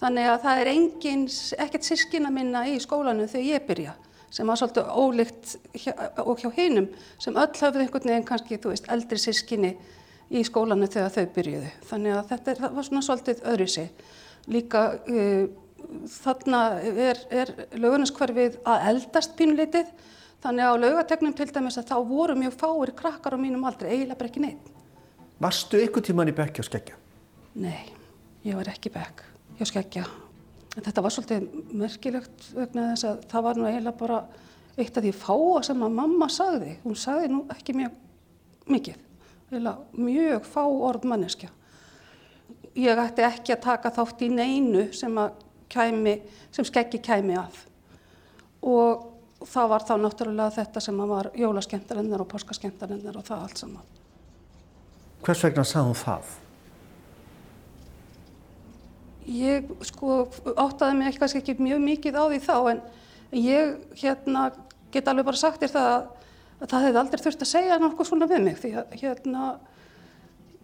Þannig 0.00 0.28
að 0.28 0.38
það 0.44 0.60
er 0.60 0.72
engin, 0.74 1.26
ekkert 1.64 1.88
sískina 1.88 2.30
minna 2.32 2.66
í 2.68 2.76
skólanu 2.80 3.28
þegar 3.28 3.48
ég 3.54 3.66
byrja 3.68 3.96
sem 4.30 4.46
var 4.46 4.58
svolítið 4.60 4.90
ólíkt 4.94 5.56
hjá, 5.74 5.92
og 6.22 6.38
hjá 6.42 6.50
hinum 6.54 6.86
sem 7.18 7.34
öll 7.34 7.48
hafði 7.60 7.84
einhvern 7.84 8.12
veginn 8.12 8.28
kannski, 8.28 8.58
þú 8.62 8.74
veist, 8.74 8.86
eldri 8.92 9.18
sískinni 9.18 9.72
í 10.30 10.44
skólanu 10.46 10.86
þegar 10.90 11.14
þau 11.16 11.24
byrjuðu. 11.34 11.72
Þannig 11.90 12.16
að 12.16 12.30
þetta 12.30 12.52
er, 12.52 12.62
var 12.76 12.86
svona 12.86 13.02
svolítið 13.06 13.42
öðru 13.50 13.66
sig. 13.70 14.06
Líka 14.50 14.84
uh, 15.00 15.48
þarna 16.20 16.62
er, 16.80 17.20
er 17.34 17.52
lögunaskvarfið 17.74 18.60
að 18.68 18.88
eldast 18.92 19.34
pínulitið 19.38 19.90
þannig 20.40 20.66
að 20.66 20.76
á 20.78 20.82
laugategnum 20.84 21.34
til 21.36 21.48
dæmis 21.50 21.78
að 21.80 21.90
þá 21.90 21.96
voru 22.08 22.36
mjög 22.38 22.56
fáir 22.60 22.94
krakkar 22.96 23.36
á 23.36 23.38
mínum 23.40 23.66
aldrei, 23.68 23.90
eiginlega 23.92 24.20
bara 24.20 24.30
ekki 24.30 24.44
neitt. 24.44 24.70
Varstu 25.40 25.80
ykkur 25.80 26.04
tíman 26.04 26.30
í 26.30 26.36
bekki 26.36 26.62
á 26.62 26.68
skeggja? 26.68 26.96
Nei, 27.60 27.90
ég 28.46 28.56
var 28.56 28.70
ekki 28.70 28.92
bekk 28.94 29.24
hjá 29.58 29.68
skeggja. 29.68 30.06
Þetta 30.70 31.02
var 31.02 31.14
svolítið 31.14 31.46
merkilegt 31.74 32.50
vegna 32.54 32.90
þess 32.92 33.06
að 33.08 33.22
það 33.30 33.46
var 33.46 33.58
nú 33.58 33.66
eiginlega 33.66 33.98
bara 33.98 34.18
eitt 34.78 34.96
af 34.96 35.04
því 35.04 35.12
fáa 35.18 35.62
sem 35.66 35.82
að 35.82 35.96
mamma 35.96 36.28
sagði. 36.30 36.74
Hún 36.84 36.98
sagði 36.98 37.30
nú 37.32 37.40
ekki 37.50 37.74
mjög 37.74 37.96
mikið, 38.70 39.00
eiginlega 39.50 40.04
mjög 40.06 40.46
fá 40.46 40.62
orð 40.62 41.08
manneskja. 41.10 41.50
Ég 42.78 43.02
ætti 43.02 43.26
ekki 43.26 43.56
að 43.56 43.64
taka 43.64 43.90
þátt 43.96 44.22
í 44.22 44.28
neinu 44.30 44.84
sem, 44.94 45.16
kæmi, 45.72 46.20
sem 46.54 46.68
skeggi 46.68 47.00
kæmi 47.02 47.34
að. 47.40 47.58
Og 48.62 49.08
það 49.50 49.72
var 49.72 49.86
þá 49.88 49.94
náttúrulega 50.04 50.54
þetta 50.60 50.84
sem 50.84 51.02
var 51.10 51.32
jólaskemtarinnar 51.34 52.22
og 52.22 52.30
páskaskemtarinnar 52.30 53.18
og 53.18 53.26
það 53.26 53.48
allt 53.48 53.64
saman. 53.64 53.90
Hvers 55.26 55.44
vegna 55.44 55.66
sagði 55.66 55.90
hún 55.90 55.98
það? 55.98 56.30
Ég 59.30 59.68
sko 59.86 60.24
áttaði 60.58 60.96
mig 60.98 61.18
kannski 61.20 61.38
ekki 61.38 61.54
mjög 61.62 61.82
mikið 61.84 62.18
á 62.18 62.24
því 62.24 62.38
þá 62.42 62.56
en 62.72 62.80
ég 63.36 63.76
hérna 64.00 64.48
get 64.90 65.08
alveg 65.08 65.28
bara 65.28 65.38
sagt 65.38 65.62
þér 65.62 65.74
það 65.74 65.90
að, 65.90 66.06
að 66.58 66.72
það 66.72 66.86
hefði 66.86 67.00
aldrei 67.02 67.22
þurft 67.24 67.44
að 67.44 67.52
segja 67.52 67.78
nokkuð 67.78 68.08
svona 68.08 68.30
við 68.30 68.42
mig 68.46 68.58
því 68.58 68.72
að 68.80 68.96
hérna, 69.04 69.50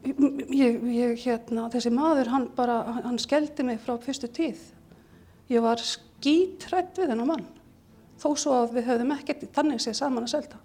ég, 0.04 0.80
ég, 0.96 1.12
hérna 1.22 1.68
þessi 1.74 1.92
maður 1.94 2.32
hann 2.32 2.48
bara, 2.56 2.80
hann 3.06 3.20
skeldi 3.22 3.66
mig 3.66 3.78
frá 3.84 3.94
fyrstu 4.02 4.30
tíð. 4.34 4.64
Ég 5.52 5.62
var 5.62 5.78
skítrætt 5.78 6.98
við 6.98 7.12
þennan 7.12 7.30
mann 7.30 7.46
þó 8.18 8.30
svo 8.34 8.58
að 8.64 8.76
við 8.78 8.90
höfðum 8.90 9.14
ekkert 9.14 9.46
þannig 9.54 9.82
séð 9.84 9.98
saman 10.00 10.26
að 10.26 10.32
selta. 10.34 10.60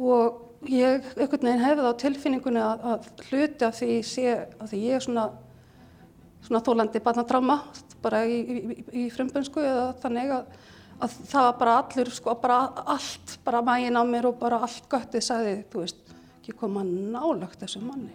Og 0.00 0.68
ég 0.70 1.04
einhvern 1.18 1.50
veginn 1.50 1.64
hefði 1.64 1.90
á 1.90 2.00
tilfinningunni 2.00 2.62
að, 2.62 2.84
að 2.92 3.08
hluti 3.28 3.66
af 3.66 3.78
því 3.78 3.96
sé, 4.06 4.36
að 4.58 4.70
því 4.72 4.84
ég 4.86 4.96
er 4.96 5.04
svona 5.04 5.26
svona 6.44 6.62
þólandi 6.64 7.00
barnatráma 7.04 7.58
bara 8.04 8.24
í, 8.28 8.38
í, 8.40 8.78
í 9.04 9.04
frumbönsku 9.12 9.62
eða 9.64 9.86
þannig 10.02 10.34
að, 10.36 10.58
að 11.00 11.16
það 11.30 11.46
var 11.48 11.56
bara 11.62 11.76
allur, 11.80 12.12
sko, 12.18 12.36
bara 12.42 12.58
allt, 12.96 13.38
bara 13.46 13.64
mægin 13.64 13.96
á 13.96 14.02
mér 14.04 14.28
og 14.28 14.38
bara 14.42 14.60
allt 14.66 14.88
göttið 14.92 15.24
sagði, 15.24 15.56
þú 15.72 15.86
veist, 15.86 16.14
ekki 16.40 16.58
koma 16.60 16.84
nálagt 16.84 17.64
þessu 17.64 17.80
manni. 17.84 18.12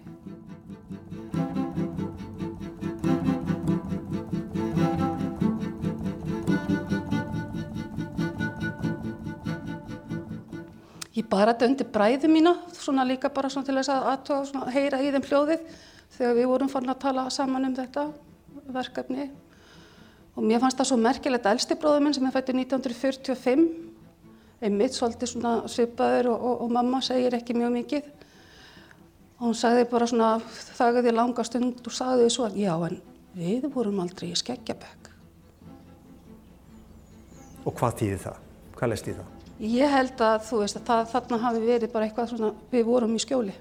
Ég 11.18 11.26
bara 11.28 11.52
undir 11.66 11.90
bræðu 11.92 12.30
mína, 12.32 12.54
svona 12.78 13.04
líka 13.04 13.28
bara 13.34 13.50
svona 13.52 13.68
til 13.68 13.76
þess 13.76 13.92
að 13.92 14.06
aðtóa, 14.14 14.68
heyra 14.72 15.02
í 15.04 15.10
þeim 15.12 15.26
hljóðið 15.26 15.66
þegar 16.20 16.36
við 16.36 16.50
vorum 16.52 16.72
farin 16.72 16.92
að 16.92 17.04
tala 17.06 17.30
saman 17.32 17.70
um 17.70 17.76
þetta 17.78 18.10
verkefni 18.76 19.30
og 20.36 20.44
mér 20.44 20.62
fannst 20.62 20.80
það 20.80 20.90
svo 20.92 21.00
merkilegt 21.00 21.48
að 21.48 21.58
elsti 21.58 21.78
bróður 21.80 22.04
minn 22.06 22.16
sem 22.16 22.28
er 22.28 22.36
fættið 22.36 22.60
1945 22.66 23.68
einmitt 24.60 24.96
svolítið 24.96 25.32
svona 25.34 25.54
svipaður 25.72 26.34
og, 26.34 26.44
og, 26.44 26.64
og 26.66 26.74
mamma 26.76 27.00
segir 27.06 27.38
ekki 27.38 27.56
mjög 27.56 27.76
mikið 27.78 28.10
og 29.40 29.46
hún 29.48 29.56
sagði 29.56 29.88
bara 29.92 30.08
svona 30.12 30.34
þagaði 30.76 31.16
langa 31.16 31.46
stund 31.48 31.80
og 31.88 31.96
sagði 31.96 32.28
því 32.28 32.34
svo 32.36 32.50
að 32.50 32.60
já 32.60 32.74
en 32.76 33.00
við 33.40 33.70
vorum 33.72 34.04
aldrei 34.04 34.34
í 34.34 34.40
skeggjabæk 34.40 35.08
Og 37.68 37.76
hvað 37.76 37.98
þýðir 38.00 38.22
það? 38.24 38.38
Hvað 38.80 38.90
leist 38.90 39.06
því 39.06 39.14
það? 39.18 39.32
Ég 39.70 39.92
held 39.92 40.22
að 40.24 40.38
þú 40.48 40.60
veist 40.62 40.78
að 40.80 40.86
það, 40.88 41.02
þarna 41.12 41.40
hafi 41.44 41.64
verið 41.66 41.92
bara 41.92 42.08
eitthvað 42.08 42.30
svona 42.32 42.52
við 42.72 42.86
vorum 42.88 43.16
í 43.16 43.20
skjóli 43.24 43.56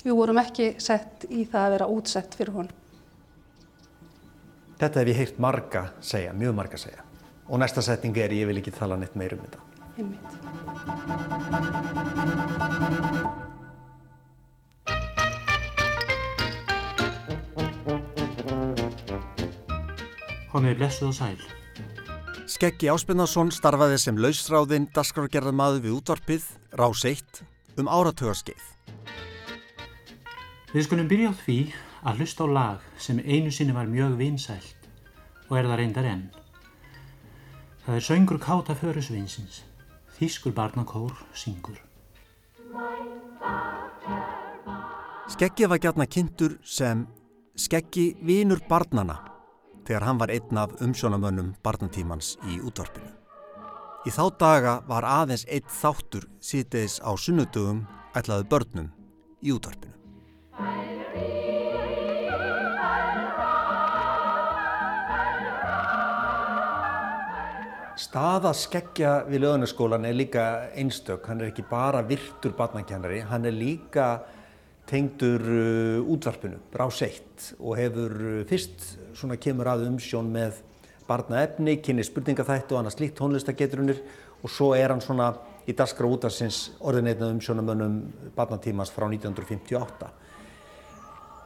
Við 0.00 0.16
vorum 0.16 0.38
ekki 0.40 0.74
sett 0.80 1.26
í 1.28 1.44
það 1.44 1.64
að 1.66 1.72
vera 1.74 1.86
útsett 1.92 2.36
fyrir 2.38 2.54
honum. 2.54 2.76
Þetta 4.80 5.02
hef 5.02 5.08
ég 5.12 5.18
heyrt 5.18 5.40
marga 5.44 5.82
segja, 6.00 6.32
mjög 6.32 6.54
marga 6.56 6.78
segja. 6.80 7.04
Og 7.50 7.60
næsta 7.60 7.82
setning 7.84 8.16
er 8.16 8.32
ég 8.32 8.48
vil 8.48 8.56
ekki 8.62 8.72
tala 8.72 8.96
neitt 8.96 9.16
meir 9.18 9.34
um 9.36 9.42
þetta. 9.44 9.60
Einmitt. 10.00 10.30
Komið 20.50 20.80
blessuð 20.80 21.12
og 21.12 21.16
sæl. 21.18 21.40
Skeggi 22.50 22.88
Áspinnarsson 22.90 23.52
starfaði 23.54 24.00
sem 24.00 24.16
lausráðinn 24.18 24.88
dasgrárgerðamaður 24.96 25.84
við 25.84 25.96
útvarpið, 26.00 26.48
Rás 26.80 27.04
1, 27.06 27.44
um 27.78 27.86
áratögarskeið. 27.92 28.64
Við 30.70 30.84
skulum 30.86 31.08
byrja 31.10 31.32
á 31.32 31.34
því 31.34 31.58
að 32.06 32.20
hlusta 32.20 32.46
á 32.46 32.48
lag 32.54 32.82
sem 32.94 33.18
einu 33.18 33.50
sinni 33.50 33.74
var 33.74 33.88
mjög 33.90 34.12
vinsælt 34.20 34.86
og 35.48 35.56
er 35.58 35.66
það 35.66 35.80
reyndar 35.80 36.06
enn. 36.06 36.22
Það 37.82 37.96
er 37.96 38.06
söngur 38.06 38.38
Káta 38.38 38.76
Förusvinsins, 38.78 39.64
Þískur 40.14 40.54
barnakór 40.54 41.16
syngur. 41.34 41.80
Skeggi 45.34 45.66
var 45.66 45.82
gætna 45.82 46.06
kynntur 46.06 46.60
sem 46.62 47.06
Skeggi 47.58 48.14
vinur 48.22 48.62
barnana 48.68 49.18
þegar 49.82 50.06
hann 50.06 50.22
var 50.22 50.30
einn 50.30 50.60
af 50.60 50.78
umsjónamönnum 50.78 51.56
barnatímans 51.66 52.36
í 52.46 52.60
útvarpinu. 52.62 53.10
Í 54.06 54.10
þá 54.14 54.24
daga 54.38 54.80
var 54.86 55.02
aðeins 55.02 55.48
einn 55.50 55.66
þáttur 55.66 56.30
sítiðis 56.38 57.00
á 57.02 57.10
sunnudugum 57.18 57.88
ætlaðu 58.14 58.46
börnum 58.52 58.92
í 59.42 59.50
útvarpinu. 59.50 59.99
Staða 68.00 68.54
skeggja 68.56 69.26
við 69.28 69.42
löðunarskólan 69.44 70.06
er 70.08 70.14
líka 70.16 70.44
einstök. 70.78 71.26
Hann 71.28 71.42
er 71.42 71.50
ekki 71.50 71.66
bara 71.68 72.00
virtur 72.06 72.54
barnakennari, 72.56 73.18
hann 73.28 73.44
er 73.44 73.52
líka 73.52 74.06
tengdur 74.88 75.44
uh, 75.44 76.08
útvarpinu, 76.08 76.56
brás 76.72 77.02
eitt 77.04 77.50
og 77.60 77.76
hefur 77.78 78.14
uh, 78.16 78.38
fyrst 78.48 78.86
svona 79.18 79.36
kemur 79.36 79.68
að 79.68 79.84
umsjón 79.90 80.32
með 80.32 80.62
barnaefni, 81.10 81.76
kynni 81.84 82.06
spurningaþættu 82.06 82.74
og 82.74 82.80
annars 82.80 82.96
líkt 83.02 83.18
tónlistageturunir 83.20 84.00
og 84.40 84.48
svo 84.50 84.72
er 84.78 84.94
hann 84.94 85.04
svona 85.04 85.34
í 85.68 85.76
daskra 85.76 86.08
útarsins 86.08 86.70
orðinleitna 86.80 87.28
umsjónumönnum 87.34 88.00
barnatímans 88.34 88.94
frá 88.94 89.10
1958. 89.10 90.08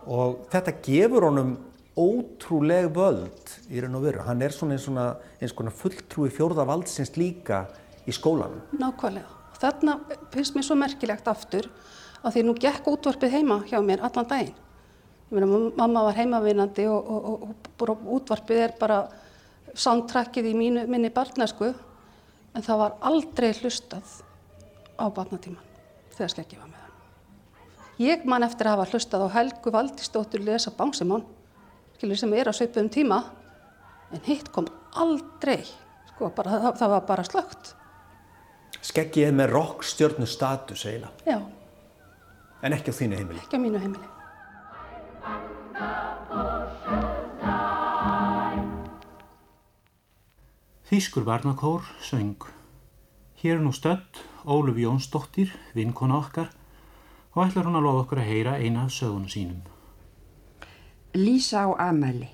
Og 0.06 0.44
þetta 0.52 0.78
gefur 0.84 1.32
honum 1.32 1.56
ótrúleg 1.94 2.90
völd 2.94 3.54
í 3.70 3.80
raun 3.82 3.98
og 3.98 4.04
veru. 4.08 4.22
Hann 4.26 4.42
er 4.42 4.54
svona 4.54 4.74
eins, 4.76 4.86
svona, 4.88 5.06
eins 5.38 5.54
konar 5.54 5.74
fulltrúi 5.76 6.32
fjórða 6.34 6.66
valdsins 6.66 7.14
líka 7.18 7.64
í 8.06 8.14
skólanum. 8.14 8.62
Nákvæmlega. 8.78 9.30
Þarna 9.62 9.98
finnst 10.34 10.56
mér 10.56 10.66
svo 10.66 10.76
merkilegt 10.76 11.28
aftur 11.30 11.70
að 12.24 12.36
því 12.36 12.44
nú 12.44 12.54
gekk 12.58 12.88
útvarpið 12.90 13.36
heima 13.38 13.60
hjá 13.68 13.78
mér 13.84 14.02
allan 14.04 14.28
daginn. 14.28 14.56
Ég 15.30 15.38
meina, 15.38 15.60
mamma 15.78 16.02
var 16.08 16.18
heimavinandi 16.18 16.86
og, 16.90 17.10
og, 17.10 17.46
og, 17.48 17.88
og 17.88 18.10
útvarpið 18.18 18.64
er 18.66 18.74
bara 18.80 18.98
soundtrackið 19.74 20.50
í 20.50 20.54
mínu, 20.58 20.84
minni 20.90 21.10
barnesku 21.14 21.70
en 22.54 22.62
það 22.62 22.80
var 22.82 22.98
aldrei 23.10 23.50
hlustað 23.56 24.20
á 24.94 25.06
barnatíman 25.10 25.72
þegar 26.14 26.34
skekki 26.34 26.58
var 26.60 26.68
með 26.70 26.82
hann. 26.82 26.92
Ég 28.04 28.26
man 28.28 28.46
eftir 28.46 28.68
að 28.68 28.76
hafa 28.76 28.92
hlustað 28.92 29.26
á 29.26 29.34
Helgu 29.38 29.72
Valdísdóttur 29.74 30.44
lesa 30.44 30.74
Bánsimón, 31.94 32.16
sem 32.16 32.32
er 32.34 32.48
á 32.50 32.52
söpum 32.52 32.88
tíma, 32.88 33.24
en 34.12 34.20
hitt 34.26 34.50
kom 34.52 34.66
aldrei, 34.92 35.64
sko, 36.10 36.30
bara, 36.34 36.50
það, 36.50 36.78
það 36.78 36.90
var 36.90 37.04
bara 37.06 37.24
slögt. 37.24 37.74
Skekki 38.82 39.24
er 39.24 39.32
með 39.32 39.54
rockstjörnu 39.54 40.26
status 40.26 40.84
eiginlega. 40.84 41.12
Já. 41.24 41.38
En 42.62 42.72
ekki 42.74 42.90
á 42.90 42.94
þínu 42.98 43.18
heimili? 43.18 43.40
Ekki 43.40 43.56
á 43.56 43.60
mínu 43.62 43.78
heimili. 43.78 44.08
Þýskur 50.90 51.24
barnakór 51.24 51.86
söng. 52.02 52.44
Hér 53.40 53.58
er 53.58 53.64
nú 53.64 53.72
stödd 53.72 54.20
Óluf 54.44 54.76
Jónsdóttir, 54.76 55.54
vinkona 55.74 56.18
okkar, 56.20 56.50
og 57.34 57.46
ætlar 57.46 57.70
hún 57.70 57.78
að 57.78 57.86
lofa 57.86 58.04
okkur 58.04 58.20
að 58.20 58.28
heyra 58.28 58.58
eina 58.60 58.84
af 58.84 58.92
sögunum 58.92 59.30
sínum. 59.32 59.73
Lísa 61.14 61.62
á 61.62 61.70
Amali. 61.78 62.26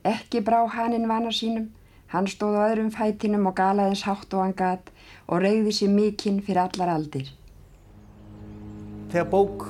Ekki 0.00 0.40
brá 0.40 0.62
hanninn 0.64 1.04
vana 1.04 1.28
sínum, 1.28 1.66
hann 2.08 2.24
stóð 2.24 2.56
á 2.56 2.72
öðrum 2.72 2.88
fætinum 2.88 3.50
og 3.50 3.58
galaðins 3.58 4.06
hátt 4.08 4.32
og 4.32 4.40
hann 4.46 4.56
gat 4.56 4.88
og 5.28 5.44
reyði 5.44 5.74
sér 5.76 5.92
mikinn 5.92 6.40
fyrir 6.40 6.62
allar 6.64 6.94
aldir. 6.94 7.28
Þegar 9.12 9.28
bók 9.28 9.66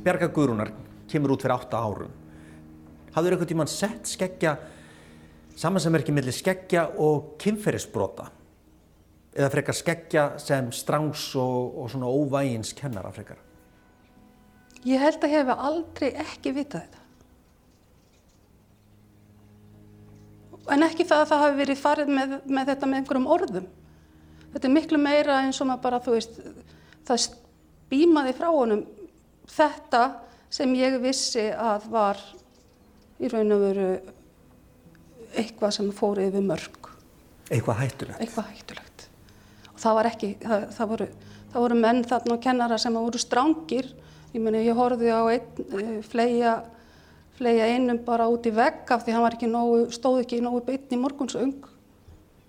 Bjarga 0.00 0.30
Guðrúnar 0.32 0.72
kemur 1.12 1.36
út 1.36 1.44
fyrir 1.44 1.58
8 1.58 1.76
árum, 1.76 2.16
hafður 3.12 3.36
eitthvað 3.36 3.52
tíman 3.52 3.68
sett 3.68 4.08
skeggja 4.08 4.56
samansamverki 5.56 6.16
millir 6.16 6.32
skeggja 6.32 6.88
og 6.96 7.34
kynferðisbrota 7.44 8.30
eða 9.36 9.52
frekar 9.52 9.76
skeggja 9.76 10.28
sem 10.40 10.72
strangs 10.72 11.28
og, 11.36 11.76
og 11.76 11.92
svona 11.92 12.08
óvægins 12.08 12.72
kennara 12.76 13.12
frekar? 13.12 13.36
Ég 14.88 15.02
held 15.02 15.20
að 15.20 15.34
ég 15.34 15.44
hef 15.44 15.66
aldrei 15.68 16.14
ekki 16.24 16.56
vitað 16.56 16.86
þetta. 16.86 17.05
En 20.72 20.82
ekki 20.82 21.06
það 21.06 21.22
að 21.22 21.28
það 21.30 21.42
hafi 21.44 21.58
verið 21.60 21.82
farið 21.82 22.12
með, 22.12 22.36
með 22.50 22.70
þetta 22.72 22.88
með 22.90 23.00
einhverjum 23.00 23.28
orðum. 23.36 23.66
Þetta 24.52 24.68
er 24.68 24.74
miklu 24.74 24.98
meira 25.00 25.40
eins 25.44 25.60
og 25.60 25.68
maður 25.68 25.84
bara, 25.84 26.00
þú 26.02 26.16
veist, 26.16 26.38
það 27.06 27.26
býmaði 27.90 28.34
frá 28.34 28.48
honum 28.50 28.82
þetta 29.52 30.02
sem 30.50 30.72
ég 30.78 30.98
vissi 31.02 31.44
að 31.52 31.86
var 31.92 32.20
í 33.22 33.30
raun 33.30 33.54
og 33.54 33.62
veru 33.62 33.88
eitthvað 35.36 35.74
sem 35.76 35.92
fór 35.94 36.20
yfir 36.24 36.44
mörg. 36.44 36.90
Eitthvað 37.50 37.82
hættulegt? 37.82 38.20
Eitthvað 38.22 38.50
hættulegt. 38.54 39.06
Og 39.72 39.80
það 39.82 39.98
var 39.98 40.08
ekki, 40.10 40.30
það, 40.42 40.66
það, 40.76 40.90
voru, 40.92 41.08
það 41.52 41.66
voru 41.66 41.78
menn 41.82 42.02
þarna 42.10 42.36
og 42.36 42.42
kennara 42.46 42.78
sem 42.80 42.96
voru 42.96 43.20
strángir. 43.22 43.90
Ég 44.34 44.42
meni, 44.42 44.64
ég 44.66 44.76
horfið 44.76 45.12
á 45.14 45.22
einn, 45.30 45.66
uh, 45.66 45.92
fleia, 46.04 46.54
fleia 47.36 47.70
einum 47.72 47.98
bara 48.04 48.28
út 48.32 48.46
í 48.48 48.52
vegg 48.54 48.90
af 48.92 49.04
því 49.04 49.16
hann 49.16 49.26
ekki 49.30 49.50
nógu, 49.50 49.80
stóð 49.94 50.22
ekki 50.24 50.42
nógu 50.44 50.62
beitn 50.66 50.96
í 50.96 51.00
morgunsöng. 51.00 51.56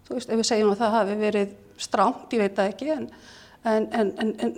Þú 0.08 0.15
veist, 0.15 0.30
ef 0.32 0.39
við 0.39 0.47
segjum 0.47 0.71
að 0.71 0.84
það 0.84 0.95
hafi 0.95 1.17
verið 1.19 1.58
stránt, 1.78 2.32
ég 2.34 2.43
veit 2.45 2.56
það 2.56 2.71
ekki, 2.71 2.93
en 2.95 3.10
en, 3.67 3.88
en, 3.91 4.12
en, 4.19 4.54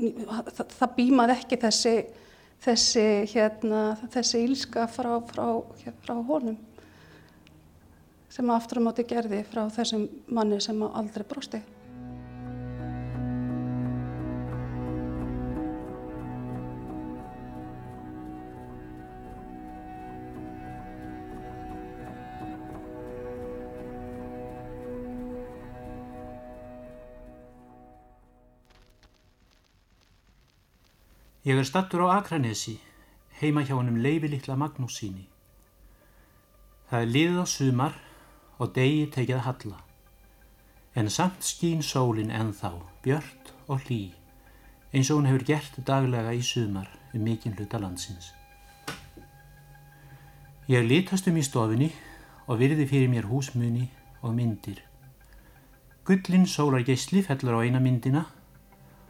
það, 0.54 0.74
það 0.78 0.96
býmaði 0.98 1.36
ekki 1.36 1.60
þessi, 1.62 1.94
þessi, 2.65 3.06
hérna, 3.34 3.84
þessi 4.13 4.44
ílska 4.46 4.88
frá, 4.92 5.13
frá, 5.30 5.46
frá 6.04 6.15
honum 6.30 6.58
sem 8.30 8.50
aftur 8.54 8.78
á 8.78 8.86
móti 8.86 9.04
gerði 9.10 9.42
frá 9.50 9.63
þessum 9.74 10.06
manni 10.30 10.60
sem 10.62 10.78
aldrei 10.86 11.26
brosti. 11.28 11.60
Ég 31.43 31.56
er 31.56 31.63
stattur 31.63 32.02
á 32.04 32.19
Akranesi, 32.19 32.82
heima 33.39 33.62
hjá 33.63 33.78
hennum 33.78 34.02
leifi 34.04 34.28
litla 34.28 34.58
Magnús 34.60 34.97
síni. 34.99 35.30
Það 36.91 37.06
er 37.06 37.13
liðið 37.13 37.38
á 37.39 37.45
sumar 37.47 37.95
og 38.60 38.73
degi 38.75 39.06
tekið 39.13 39.38
að 39.38 39.45
halla. 39.45 39.78
En 40.99 41.08
samt 41.08 41.47
skín 41.47 41.80
sólinn 41.80 42.34
ennþá, 42.36 42.73
björt 43.06 43.54
og 43.71 43.88
hlý, 43.88 44.02
eins 44.91 45.08
og 45.08 45.21
hún 45.21 45.30
hefur 45.30 45.47
gert 45.47 45.80
daglega 45.88 46.36
í 46.36 46.43
sumar 46.43 46.91
um 47.15 47.23
mikinn 47.23 47.56
hluta 47.56 47.80
landsins. 47.80 48.34
Ég 50.67 50.84
litast 50.84 51.32
um 51.32 51.39
í 51.39 51.47
stofinni 51.47 51.93
og 52.52 52.60
virði 52.60 52.84
fyrir 52.84 53.08
mér 53.08 53.32
húsmunni 53.32 53.88
og 54.19 54.36
myndir. 54.36 54.84
Gullin 56.04 56.43
sólar 56.52 56.84
geysli 56.84 57.23
fellur 57.23 57.63
á 57.63 57.63
eina 57.63 57.80
myndina 57.80 58.28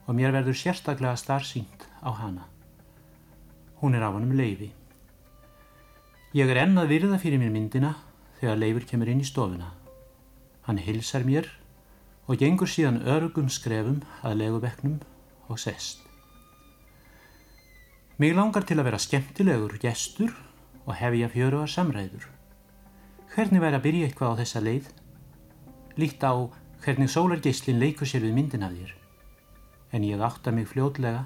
og 0.06 0.14
mér 0.14 0.36
verður 0.38 0.62
sérstaklega 0.62 1.18
starfsýnt 1.18 1.79
á 2.04 2.12
hana. 2.20 2.48
Hún 3.82 3.96
er 3.96 4.04
á 4.04 4.12
hann 4.12 4.28
um 4.28 4.36
leifi. 4.36 4.72
Ég 6.34 6.50
er 6.50 6.64
enn 6.66 6.78
að 6.78 6.92
virða 6.94 7.18
fyrir 7.22 7.40
mér 7.42 7.54
myndina 7.54 7.96
þegar 8.40 8.60
leifur 8.60 8.86
kemur 8.90 9.10
inn 9.10 9.24
í 9.24 9.28
stofuna. 9.28 9.72
Hann 10.68 10.78
hilsar 10.78 11.26
mér 11.26 11.48
og 12.28 12.38
gengur 12.38 12.70
síðan 12.70 13.02
örgum 13.08 13.50
skrefum 13.50 14.04
að 14.22 14.38
legubeknum 14.44 15.00
og 15.50 15.58
sest. 15.60 16.04
Mig 18.20 18.36
langar 18.36 18.68
til 18.68 18.78
að 18.78 18.90
vera 18.90 19.00
skemmtilegur 19.00 19.78
gestur 19.82 20.36
og 20.86 20.94
hefja 21.00 21.32
fjöruar 21.32 21.72
samræður. 21.72 22.28
Hvernig 23.34 23.62
væri 23.64 23.78
að 23.80 23.86
byrja 23.86 24.08
eitthvað 24.10 24.34
á 24.36 24.40
þessa 24.44 24.62
leið? 24.66 24.88
Líkt 25.98 26.24
á 26.28 26.34
hvernig 26.84 27.12
sólargeislinn 27.14 27.80
leikur 27.80 28.10
sér 28.10 28.26
við 28.28 28.36
myndin 28.36 28.66
af 28.68 28.76
þér. 28.76 28.94
En 29.96 30.06
ég 30.06 30.22
átta 30.22 30.52
mig 30.52 30.68
fljótlega 30.70 31.26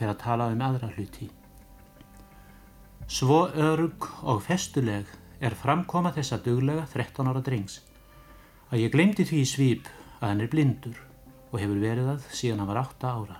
fyrir 0.00 0.14
að 0.14 0.22
tala 0.24 0.48
um 0.48 0.64
aðra 0.64 0.88
hluti. 0.94 1.28
Svo 3.10 3.42
örug 3.52 4.06
og 4.24 4.40
festuleg 4.46 5.08
er 5.44 5.56
framkoma 5.58 6.14
þessa 6.16 6.40
duglega 6.40 6.86
13 6.88 7.28
ára 7.28 7.44
drengs 7.44 7.80
að 8.70 8.84
ég 8.84 8.92
glemdi 8.94 9.26
því 9.28 9.38
í 9.42 9.48
svip 9.50 9.88
að 10.20 10.26
hann 10.28 10.42
er 10.44 10.50
blindur 10.52 10.98
og 11.50 11.56
hefur 11.58 11.80
verið 11.82 12.12
að 12.14 12.26
síðan 12.32 12.62
hann 12.62 12.70
var 12.70 12.82
átta 12.84 13.12
ára. 13.12 13.38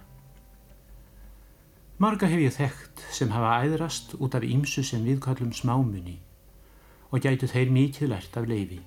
Marga 2.01 2.29
hef 2.33 2.41
ég 2.41 2.57
þekkt 2.57 3.05
sem 3.13 3.33
hafa 3.33 3.61
æðrast 3.65 4.17
út 4.19 4.37
af 4.37 4.45
ímsu 4.45 4.83
sem 4.85 5.05
viðkallum 5.05 5.53
smámunni 5.57 6.19
og 7.11 7.23
gætu 7.25 7.49
þeir 7.51 7.73
mikið 7.75 8.13
lært 8.13 8.37
af 8.41 8.49
leifi. 8.49 8.81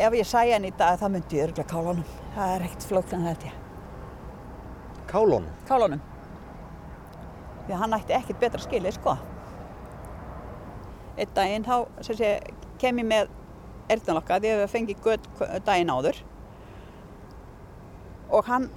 Ef 0.00 0.14
ég 0.16 0.24
sæja 0.24 0.56
hann 0.56 0.64
í 0.64 0.70
dag 0.80 0.96
þá 0.96 1.08
myndi 1.12 1.36
ég 1.36 1.50
örgulega 1.50 1.68
kálunum. 1.68 2.06
Það 2.32 2.52
er 2.54 2.62
ekkert 2.64 2.86
flóknan 2.88 3.26
held 3.28 3.42
ég. 3.44 3.56
Kálunum? 5.10 5.50
Kálunum. 5.68 6.00
Því 7.66 7.80
hann 7.82 7.96
ætti 7.98 8.16
ekkert 8.16 8.40
betra 8.40 8.62
skilið 8.64 8.96
sko. 8.96 9.16
Einn 11.20 11.34
daginn 11.36 11.66
þá 11.68 11.74
sé, 12.06 12.32
kem 12.80 13.02
ég 13.02 13.08
með 13.10 13.34
erðanlokka 13.92 14.40
því 14.40 14.54
að 14.54 14.62
við 14.62 14.72
fengið 14.72 15.04
gött 15.04 15.28
daginn 15.66 15.92
áður 15.92 16.22
og 18.30 18.46
hann 18.46 18.68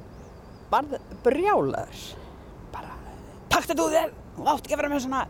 varð 0.74 0.98
brjálaður. 1.24 2.04
Bara, 2.74 2.96
þetta 3.54 3.80
úr 3.80 3.96
þér, 3.96 4.14
þú 4.36 4.48
átt 4.50 4.64
ekki 4.66 4.76
að 4.76 4.82
vera 4.82 4.92
með 4.92 5.04
svona, 5.06 5.26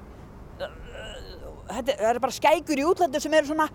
þetta 1.73 1.97
er 2.09 2.21
bara 2.23 2.37
skækur 2.39 2.81
í 2.81 2.85
útlöndu 2.87 3.21
sem 3.21 3.35
eru 3.35 3.51
svona 3.51 3.67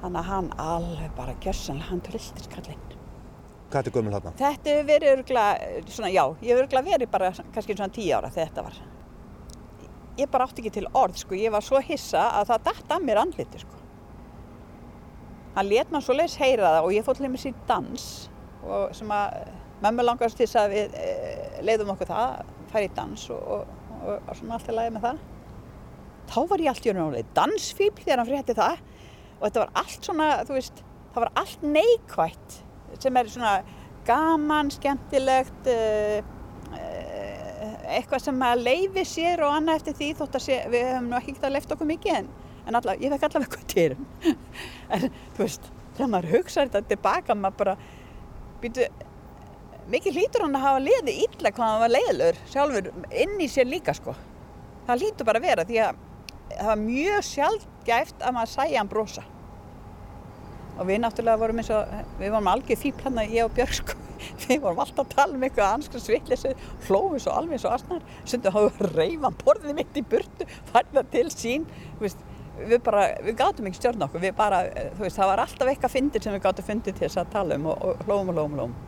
Þannig 0.00 0.20
að 0.20 0.30
hann 0.30 0.48
alveg 0.64 1.10
bara 1.16 1.34
kjörsanlega, 1.44 1.88
hann 1.90 2.00
trilltir 2.04 2.46
skallinn. 2.46 2.86
Hvað 3.70 3.86
er 3.86 3.94
gömul 3.94 4.14
þarna? 4.14 4.32
Þetta 4.38 4.72
hefur 4.72 4.86
verið 4.88 5.12
örgulega, 5.14 5.74
svona 5.94 6.08
já, 6.10 6.22
ég 6.40 6.48
hefur 6.48 6.64
örgulega 6.64 6.94
verið 6.94 7.10
bara 7.12 7.28
kannski 7.54 7.76
svona 7.76 7.94
tíu 7.94 8.14
ára 8.16 8.30
þegar 8.32 8.48
þetta 8.48 8.64
var. 8.66 8.78
Ég 10.18 10.32
bara 10.32 10.46
átti 10.48 10.64
ekki 10.64 10.72
til 10.74 10.88
orð, 10.96 11.20
sko, 11.20 11.36
ég 11.38 11.52
var 11.54 11.64
svo 11.64 11.82
hissa 11.84 12.24
að 12.40 12.50
það 12.50 12.64
dætt 12.70 12.94
af 12.96 13.04
mér 13.04 13.20
andliti, 13.22 13.62
sko. 13.62 13.80
Hann 15.54 15.68
let 15.70 15.92
maður 15.92 16.06
svo 16.08 16.16
leiðis 16.16 16.38
heyra 16.40 16.74
það 16.76 16.86
og 16.86 16.94
ég 16.94 17.06
fótt 17.06 17.20
mér 17.22 17.42
síðan 17.42 17.64
dans 17.68 18.06
og 18.60 18.94
sem 18.94 19.12
að 19.14 19.38
mömmu 19.82 20.04
langast 20.04 20.38
til 20.38 20.46
þess 20.46 20.58
að 20.60 20.74
við 20.74 20.96
e, 21.00 21.10
leiðum 21.66 21.92
okkur 21.94 22.10
það, 22.10 22.42
færi 22.70 22.88
í 22.88 22.92
dans 22.96 23.24
og, 23.34 23.40
og, 23.54 23.72
og, 24.00 24.16
og 24.20 24.38
svona 24.38 24.56
allt 24.56 24.70
í 24.70 24.76
lagi 24.76 24.94
með 24.94 25.06
það. 25.06 25.22
Þá 26.30 26.40
var 26.52 26.62
ég 26.62 26.70
allt 26.70 26.86
í 26.86 26.94
raun 26.94 27.06
og 27.06 27.16
leið 27.16 27.32
dansfíbl 27.38 28.04
þegar 28.04 28.22
hann 28.22 28.30
frétti 28.30 28.56
það 28.58 28.82
og 29.40 29.46
þetta 29.46 29.62
var 29.64 29.72
allt 29.82 30.08
svona, 30.08 30.28
þú 30.46 30.56
veist, 30.58 30.82
það 31.14 31.24
var 31.24 31.32
allt 31.40 31.64
neikvægt 31.76 32.58
sem 33.00 33.16
er 33.16 33.30
svona 33.32 33.54
gaman, 34.06 34.70
skemmtilegt, 34.74 35.70
uh, 35.70 36.20
uh, 36.74 37.74
eitthvað 37.96 38.24
sem 38.26 38.44
að 38.44 38.64
leifi 38.66 39.04
sér 39.08 39.44
og 39.46 39.56
annað 39.56 39.80
eftir 39.80 39.98
því 39.98 40.10
þótt 40.20 40.38
að 40.38 40.46
sé, 40.46 40.58
við 40.72 40.88
hefum 40.90 41.10
nú 41.10 41.18
ekki 41.18 41.34
ekkert 41.34 41.48
að 41.48 41.54
leifta 41.56 41.76
okkur 41.76 41.90
mikið 41.90 42.18
en, 42.18 42.32
en 42.66 42.80
alla, 42.80 42.96
ég 43.00 43.14
fekk 43.14 43.28
allavega 43.28 43.46
eitthvað 43.46 43.70
til 43.76 44.34
en 44.96 45.06
þú 45.36 45.44
veist, 45.44 45.70
þegar 45.96 46.12
maður 46.14 46.34
hugsaður 46.36 46.74
þetta 46.74 46.92
tilbaka, 46.92 47.38
maður 47.38 47.58
bara 47.62 47.76
býtu, 48.60 48.86
mikið 49.90 50.18
hlýtur 50.18 50.46
hann 50.46 50.58
að 50.58 50.66
hafa 50.66 50.84
leiði 50.84 51.16
illa 51.24 51.54
hvað 51.54 51.72
hann 51.72 51.82
var 51.84 51.94
leiðilegur 51.96 52.44
sjálfur 52.52 52.92
inn 53.24 53.40
í 53.40 53.48
sér 53.50 53.68
líka 53.70 53.94
sko. 53.96 54.14
Það 54.86 55.04
hlýtur 55.04 55.28
bara 55.28 55.40
að 55.40 55.48
vera 55.48 55.66
því 55.66 55.80
að 55.86 56.06
það 56.56 56.70
var 56.70 56.80
mjög 56.84 57.26
sjálfgæft 57.28 58.24
að 58.24 58.36
maður 58.36 58.52
sæja 58.54 58.80
hann 58.80 58.90
brosa. 58.90 59.24
Og 60.80 60.86
við 60.88 61.02
náttúrulega 61.02 61.40
vorum 61.42 61.60
eins 61.60 61.72
og 61.74 61.96
við 62.20 62.32
vorum 62.32 62.52
algjör 62.54 62.80
fíp 62.80 63.02
hérna 63.04 63.26
ég 63.28 63.44
og 63.44 63.52
Björg 63.56 63.76
sko. 63.80 63.96
Við 64.44 64.58
vorum 64.60 64.82
alltaf 64.82 65.06
að 65.06 65.14
tala 65.14 65.36
um 65.36 65.44
eitthvað 65.46 65.74
anskra 65.78 66.00
svillissu 66.02 66.50
hlófus 66.86 67.24
og 67.30 67.38
alveg 67.38 67.62
svo 67.62 67.70
asnar 67.72 68.02
sundu 68.28 68.52
hafa 68.52 68.88
reyfan 68.90 69.38
borðið 69.40 69.78
mitt 69.78 69.96
í 69.96 70.02
burtu 70.04 70.48
farða 70.68 71.06
til 71.12 71.24
sín. 71.32 71.64
Veist, 72.02 72.20
við 72.58 72.82
bara, 72.84 73.06
við 73.24 73.38
gátum 73.40 73.70
ekki 73.70 73.80
stjórn 73.80 74.04
okkur. 74.04 74.20
Við 74.26 74.36
bara, 74.36 74.60
þú 74.98 75.06
veist, 75.06 75.16
það 75.16 75.32
var 75.32 75.44
alltaf 75.46 75.72
eitthvað 75.72 75.94
fyndir 75.96 76.24
sem 76.24 76.36
við 76.36 76.44
gátum 76.44 76.68
fundið 76.68 76.98
til 76.98 77.06
þess 77.06 77.22
að 77.22 77.34
tala 77.38 77.60
um 77.60 77.68
og, 77.72 77.80
og 77.80 78.04
hlófum 78.04 78.32
og 78.32 78.36
hlófum 78.36 78.56
og 78.58 78.60
hlófum 78.60 78.78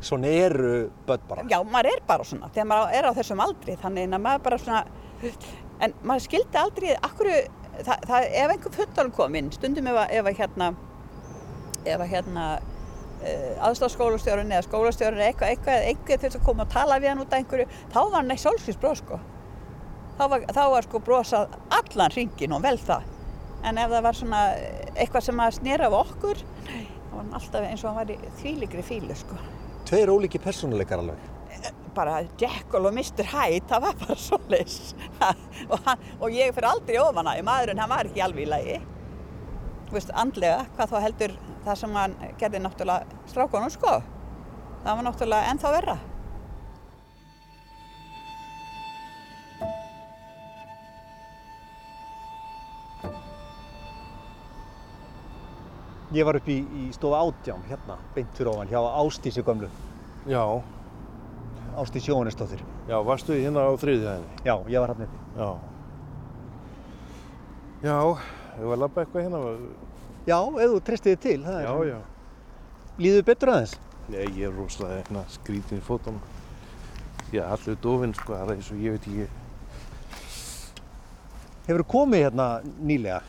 Svona 0.00 0.26
eru 0.26 0.90
börn 1.06 1.22
bara? 1.28 1.42
Já, 1.50 1.58
maður 1.66 1.90
er 1.90 2.02
bara 2.06 2.24
svona. 2.24 2.48
Þegar 2.54 2.66
maður 2.70 2.92
er 2.94 3.08
á 3.10 3.12
þessum 3.16 3.40
aldri 3.42 3.74
þannig 3.82 4.12
að 4.12 4.22
maður 4.22 4.44
bara 4.44 4.58
svona 4.62 4.82
en 5.84 5.94
maður 6.02 6.26
skildi 6.26 6.60
aldrei, 6.60 6.90
akkur 6.96 7.30
það, 7.84 8.06
það, 8.08 8.28
ef 8.42 8.52
einhver 8.54 8.76
fullorinn 8.80 9.16
kom 9.16 9.38
inn 9.38 9.50
stundum 9.54 9.90
ef 9.92 10.00
að, 10.02 10.14
ef 10.18 10.30
að 10.30 10.40
hérna 10.42 10.70
ef 11.86 12.02
að 12.02 12.10
hérna 12.12 12.46
uh, 12.58 13.66
aðstafsskólastjórun 13.68 14.52
eða 14.52 14.66
skólastjórun 14.66 15.20
eða 15.20 15.30
eitthvað, 15.32 15.52
eitthvað, 15.54 15.86
eitthvað 15.92 16.24
þurft 16.24 16.40
að 16.40 16.46
koma 16.48 16.66
og 16.66 16.74
tala 16.74 16.98
við 17.02 17.12
hann 17.12 17.22
út 17.22 17.32
af 17.32 17.42
einhverju, 17.42 17.68
þá 17.94 18.00
var 18.00 18.16
hann 18.18 18.34
ekki 18.34 18.44
sólskýrsbróð 18.46 18.98
sko. 19.02 19.20
Þá 20.18 20.24
var, 20.32 20.44
þá 20.50 20.62
var 20.74 20.88
sko 20.88 21.00
bróðsað 21.06 21.56
allan 21.78 22.14
ringin 22.16 22.56
og 22.56 22.64
vel 22.64 22.76
það. 22.82 23.06
En 23.68 23.78
ef 23.78 23.90
það 23.92 24.04
var 24.06 24.18
svona 24.18 24.42
eitthvað 24.98 25.26
sem 25.28 25.42
að 25.42 25.56
snýra 25.58 25.88
af 25.88 25.98
okkur, 26.02 26.44
þá 26.66 27.14
var 27.14 27.22
hann 27.22 27.34
alltaf 27.38 27.66
eins 27.70 27.84
og 27.84 27.90
hann 27.92 28.00
var 28.00 28.14
í 28.14 28.32
þvíligri 28.42 28.86
fílu 28.86 29.18
sko. 29.18 29.38
Tveir 29.88 30.12
ólíki 30.12 30.40
personuleikar 30.42 31.02
alveg? 31.02 31.37
Bara 31.98 32.20
Jekyll 32.38 32.86
og 32.86 32.94
Mr. 32.94 33.26
Hyde, 33.26 33.64
það 33.66 33.80
var 33.82 33.96
bara 33.98 34.14
svo 34.22 34.36
leys. 34.52 34.92
og, 35.74 35.88
og 36.20 36.30
ég 36.30 36.52
fyrir 36.54 36.68
aldrei 36.70 37.00
ofan 37.02 37.26
að 37.26 37.40
maðurinn, 37.48 37.80
hann 37.82 37.90
var 37.90 38.06
ekki 38.06 38.22
alveg 38.22 38.44
í 38.44 38.50
lagi. 38.52 38.76
Þú 39.88 39.96
veist, 39.96 40.12
andlega, 40.22 40.60
hvað 40.76 40.92
þá 40.92 41.00
heldur 41.02 41.34
það 41.64 41.80
sem 41.80 41.98
hann 41.98 42.14
gerði 42.38 42.60
náttúrulega 42.62 43.18
strákonum 43.32 43.74
sko. 43.74 43.96
Það 44.84 45.00
var 45.00 45.08
náttúrulega 45.08 45.50
ennþá 45.50 45.74
verra. 45.74 45.98
Ég 56.14 56.24
var 56.24 56.38
upp 56.38 56.46
í, 56.48 56.62
í 56.62 56.88
stofa 56.94 57.26
átjám 57.26 57.66
hérna, 57.68 57.98
beint 58.14 58.30
fyrir 58.38 58.54
ofan, 58.54 58.70
hjá 58.70 58.78
Ástísi 58.86 59.42
gömlu. 59.44 59.68
Já. 60.30 60.44
Ástís 61.78 62.08
Jóhannesdóttir. 62.08 62.62
Já, 62.88 62.96
varstu 63.06 63.36
hérna 63.38 63.68
á 63.68 63.72
þriðjæðinni? 63.78 64.40
Já, 64.42 64.54
ég 64.66 64.82
var 64.82 64.90
hérna 64.92 65.06
uppi. 65.06 65.18
Já. 65.38 65.50
Já, 67.82 67.98
ég 68.58 68.64
var 68.66 68.74
að 68.74 68.82
labba 68.82 69.04
eitthvað 69.04 69.22
hérna. 69.26 69.38
Já, 70.26 70.38
ef 70.42 70.72
þú 70.72 70.80
treysti 70.88 71.14
þig 71.14 71.20
til. 71.22 71.40
Já, 71.46 71.74
já. 71.86 71.98
Líður 72.98 73.26
betur 73.30 73.52
aðeins? 73.54 73.76
Nei, 74.08 74.24
ég 74.34 74.48
er 74.48 74.54
rosalega 74.56 74.98
hérna 75.02 75.22
skrítin 75.30 75.78
í 75.78 75.84
fótunum. 75.86 76.22
Ég 77.30 77.42
er 77.44 77.52
allir 77.54 77.78
dofinn, 77.84 78.14
sko, 78.16 78.34
það 78.34 78.50
er 78.50 78.54
eins 78.56 78.70
og 78.72 78.82
ég 78.82 78.96
veit 78.96 79.08
ekki. 79.12 79.26
Hefur 81.68 81.84
þú 81.84 81.90
komið 81.92 82.24
hérna 82.24 82.46
nýlega? 82.80 83.22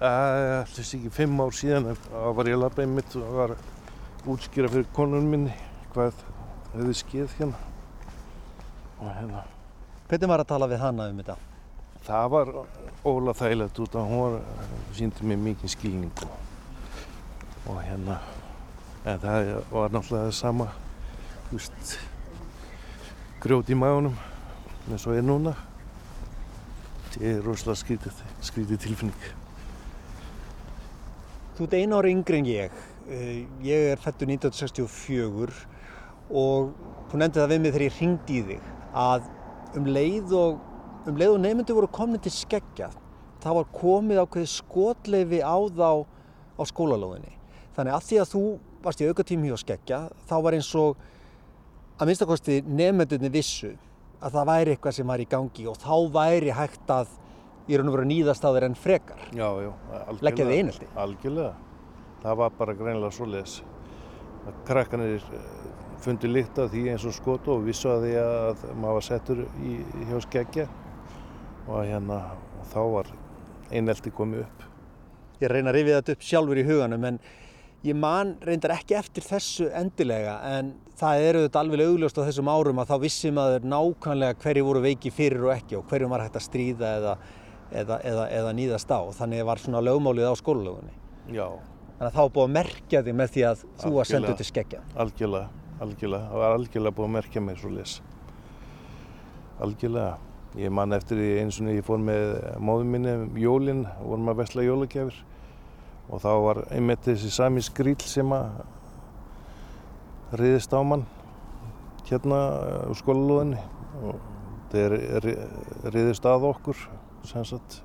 Það 0.00 0.38
er 0.42 0.80
ekki 0.82 1.12
fimm 1.14 1.40
ár 1.40 1.54
síðan 1.54 1.92
að 1.94 2.32
var 2.36 2.50
ég 2.50 2.58
að 2.58 2.64
labba 2.66 2.82
einmitt 2.84 3.14
og 3.20 3.36
var 3.38 3.54
útskýra 4.26 4.72
fyrir 4.72 4.88
konun 4.96 5.30
minni 5.30 5.54
hvað 5.94 6.18
hefði 6.74 6.96
skeið 6.98 7.38
hérna. 7.38 7.60
Og 9.00 9.10
hérna. 9.10 9.42
Hvernig 10.08 10.28
var 10.28 10.42
að 10.42 10.48
tala 10.52 10.68
við 10.70 10.82
hana 10.82 11.08
um 11.10 11.20
þetta? 11.22 11.36
Það 12.04 12.26
var 12.34 12.50
óla 13.08 13.32
þægilegt 13.32 13.78
út 13.80 13.94
af 13.96 14.10
hún 14.10 14.34
síndi 14.92 15.24
mér 15.24 15.38
mikið 15.40 15.70
skilning 15.72 16.24
og, 16.26 16.34
og 17.72 17.78
hérna, 17.80 18.18
en 19.08 19.22
það 19.22 19.48
var 19.70 19.94
náttúrulega 19.94 20.26
það 20.26 20.34
sama, 20.36 20.66
veist, 21.48 21.94
grjót 23.40 23.72
í 23.72 23.78
maðunum 23.80 24.18
eins 24.90 25.08
og 25.08 25.16
er 25.16 25.24
núna. 25.24 25.54
Þetta 27.06 27.24
er 27.30 27.40
rosalega 27.46 27.80
skrítið, 27.80 28.20
skrítið 28.50 28.82
tilfinning. 28.84 29.26
Þú 31.56 31.70
ert 31.70 31.78
einu 31.80 32.02
ári 32.02 32.12
yngri 32.12 32.42
en 32.42 32.52
ég. 32.52 32.78
Ég 33.64 33.88
er 33.94 34.04
fættur 34.04 34.28
1964 34.28 35.64
og 36.28 36.72
þú 37.08 37.24
nefndi 37.24 37.40
það 37.40 37.52
við 37.56 37.64
mig 37.64 37.74
þegar 37.74 37.88
ég 37.88 38.00
ringdi 38.02 38.40
í 38.42 38.46
þig 38.52 38.72
að 38.94 39.26
um 39.74 39.88
leið 39.90 40.34
og 40.38 40.60
um 41.04 41.22
og 41.28 41.40
nefndu 41.42 41.74
voru 41.76 41.90
komin 41.92 42.22
til 42.22 42.32
skeggja 42.32 42.88
þá 43.42 43.48
var 43.58 43.66
komið 43.74 44.22
ákveði 44.22 44.48
skotleifi 44.48 45.40
á 45.44 45.56
þá 45.68 46.06
á 46.54 46.62
skólalóðinni. 46.64 47.34
Þannig 47.74 47.96
að 47.96 48.06
því 48.08 48.20
að 48.22 48.30
þú 48.30 48.44
varst 48.84 49.02
í 49.02 49.08
aukatími 49.10 49.50
hjá 49.50 49.58
skeggja 49.60 49.98
þá 50.28 50.36
var 50.46 50.56
eins 50.56 50.70
og 50.78 50.96
að 51.98 52.08
minnstakosti 52.08 52.62
nefndunni 52.64 53.30
vissu 53.34 53.74
að 54.24 54.38
það 54.38 54.48
væri 54.48 54.74
eitthvað 54.74 54.96
sem 54.96 55.12
var 55.12 55.20
í 55.20 55.28
gangi 55.28 55.66
og 55.68 55.76
þá 55.82 55.94
væri 56.14 56.54
hægt 56.54 56.90
að 56.94 57.12
í 57.68 57.76
raun 57.76 57.90
og 57.90 57.96
veru 57.98 58.08
nýðast 58.08 58.44
á 58.44 58.48
þeir 58.52 58.66
enn 58.68 58.76
frekar. 58.78 59.20
Já, 59.32 59.48
já, 59.64 59.70
algjörlega. 59.72 60.24
Leggja 60.28 60.48
þið 60.48 60.56
einhaldi. 60.58 60.88
Algjörlega. 61.04 61.52
Það 62.24 62.40
var 62.40 62.58
bara 62.58 62.74
greinilega 62.78 63.12
svo 63.12 63.28
leiðis. 63.28 63.54
Krakkanir 64.68 65.24
fundi 66.04 66.30
líkt 66.30 66.58
af 66.60 66.72
því 66.72 66.84
eins 66.92 67.04
og 67.08 67.14
skotu 67.16 67.54
og 67.54 67.64
vissu 67.66 67.90
að 67.92 68.06
því 68.06 68.14
að 68.22 68.64
maður 68.72 68.98
var 68.98 69.06
settur 69.08 69.44
í, 69.64 69.76
hjá 70.10 70.18
skeggja 70.24 70.66
og 71.68 71.80
hérna 71.88 72.20
og 72.60 72.68
þá 72.72 72.80
var 72.96 73.10
einelti 73.72 74.12
komið 74.14 74.44
upp. 74.44 74.68
Ég 75.42 75.50
reyna 75.50 75.72
að 75.72 75.78
rifja 75.78 76.00
þetta 76.00 76.16
upp 76.16 76.28
sjálfur 76.28 76.60
í 76.60 76.66
huganum 76.68 77.08
en 77.08 77.18
ég 77.84 77.96
man 77.98 78.34
reyndar 78.44 78.76
ekki 78.78 78.96
eftir 78.96 79.24
þessu 79.26 79.68
endilega 79.76 80.38
en 80.54 80.72
það 80.98 81.26
eru 81.28 81.42
þetta 81.46 81.62
alveg 81.64 81.84
augljóst 81.84 82.20
á 82.20 82.26
þessum 82.28 82.50
árum 82.52 82.80
að 82.80 82.92
þá 82.92 82.96
vissi 83.02 83.32
maður 83.34 83.66
nákvæmlega 83.72 84.38
hverju 84.44 84.68
voru 84.68 84.84
veiki 84.84 85.12
fyrir 85.12 85.48
og 85.48 85.54
ekki 85.56 85.78
og 85.80 85.88
hverju 85.90 86.10
var 86.12 86.24
hægt 86.24 86.38
að 86.38 86.46
stríða 86.46 86.92
eða, 87.00 87.16
eða, 87.72 87.98
eða, 88.12 88.28
eða 88.38 88.54
nýðast 88.60 88.94
á. 88.94 89.00
Þannig 89.18 89.44
var 89.50 89.62
svona 89.62 89.82
lögmálið 89.84 90.30
á 90.30 90.34
skólalögunni. 90.40 90.94
Já. 91.34 91.48
Þannig 91.98 92.08
að 92.08 92.16
þá 92.16 92.24
búið 92.34 92.46
að 92.46 92.54
merkja 92.58 93.04
þig 93.06 93.18
með 93.20 93.34
því 93.34 93.44
að 93.50 93.68
þú 93.82 93.92
var 93.98 94.10
sendið 94.10 94.40
til 94.40 94.48
skeggja. 94.48 94.80
Algjörlega, 95.04 95.63
algjörlega. 95.82 96.28
Það 96.30 96.42
var 96.42 96.56
algjörlega 96.58 96.96
búið 96.96 97.08
að 97.08 97.14
merkja 97.16 97.42
mig 97.42 97.58
svo 97.60 97.72
les. 97.74 97.98
Algjörlega. 99.64 100.14
Ég 100.54 100.70
man 100.70 100.94
eftir 100.94 101.18
því 101.18 101.30
eins 101.42 101.56
og 101.58 101.70
ég 101.72 101.82
fór 101.82 101.98
með 101.98 102.28
móðum 102.62 102.92
minni 102.94 103.14
um 103.18 103.38
jólinn, 103.42 103.80
vorum 103.98 104.30
að 104.30 104.44
vestla 104.44 104.62
jólagjafir 104.62 105.16
og 106.04 106.20
þá 106.22 106.30
var 106.44 106.60
einmitt 106.70 107.02
þessi 107.08 107.30
sami 107.34 107.62
skríl 107.64 107.96
sem 108.06 108.30
að 108.36 108.60
riðist 110.38 110.74
á 110.76 110.78
mann 110.86 111.02
hérna 112.04 112.38
á 112.86 112.92
skólalóðinni 112.94 113.58
og 114.04 114.20
þeir 114.70 114.94
riðist 115.94 116.26
að 116.28 116.48
okkur 116.50 116.78
sem 117.24 117.46
sagt, 117.48 117.80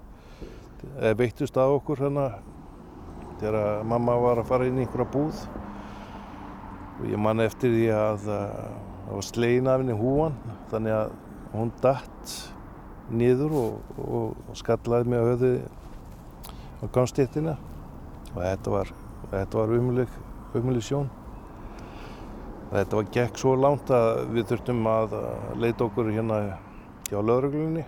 eða 1.00 1.18
veittust 1.22 1.58
að 1.58 1.78
okkur 1.80 2.04
hérna 2.06 2.28
þegar 3.40 3.86
mamma 3.88 4.18
var 4.20 4.42
að 4.42 4.50
fara 4.52 4.68
inn 4.68 4.78
í 4.82 4.86
einhverja 4.86 5.10
búð 5.14 5.44
og 7.00 7.08
ég 7.10 7.20
man 7.22 7.40
eftir 7.44 7.74
því 7.74 7.90
að 7.96 8.24
það 8.28 9.12
var 9.16 9.26
slegin 9.26 9.70
af 9.72 9.82
henni 9.82 9.98
húan 9.98 10.36
þannig 10.72 10.96
að 11.00 11.14
hún 11.54 11.72
datt 11.82 12.34
niður 13.10 13.56
og, 13.58 13.94
og 13.98 14.58
skallaði 14.60 15.10
mig 15.10 15.24
á 15.24 15.30
höfði 15.32 15.54
á 16.80 16.86
gangstéttina 16.94 17.56
og 18.36 18.42
þetta 18.44 18.74
var, 18.76 18.92
var 19.32 19.74
umulig 19.80 20.86
sjón. 20.86 21.10
Þetta 22.70 23.00
var 23.00 23.08
gekk 23.16 23.40
svo 23.42 23.56
langt 23.58 23.90
að 23.90 24.28
við 24.36 24.52
þurftum 24.52 24.90
að 24.92 25.16
leita 25.58 25.88
okkur 25.88 26.12
hérna 26.14 26.42
hjá 27.10 27.18
lauruglunni. 27.18 27.86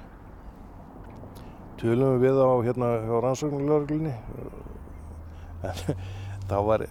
Tölum 1.81 2.17
við 2.21 2.39
á 2.41 2.49
hérna 2.65 2.89
hjá 3.05 3.13
rannsóknulauruglunni. 3.27 4.15
En 5.61 5.83
það 6.49 6.65
var, 6.71 6.85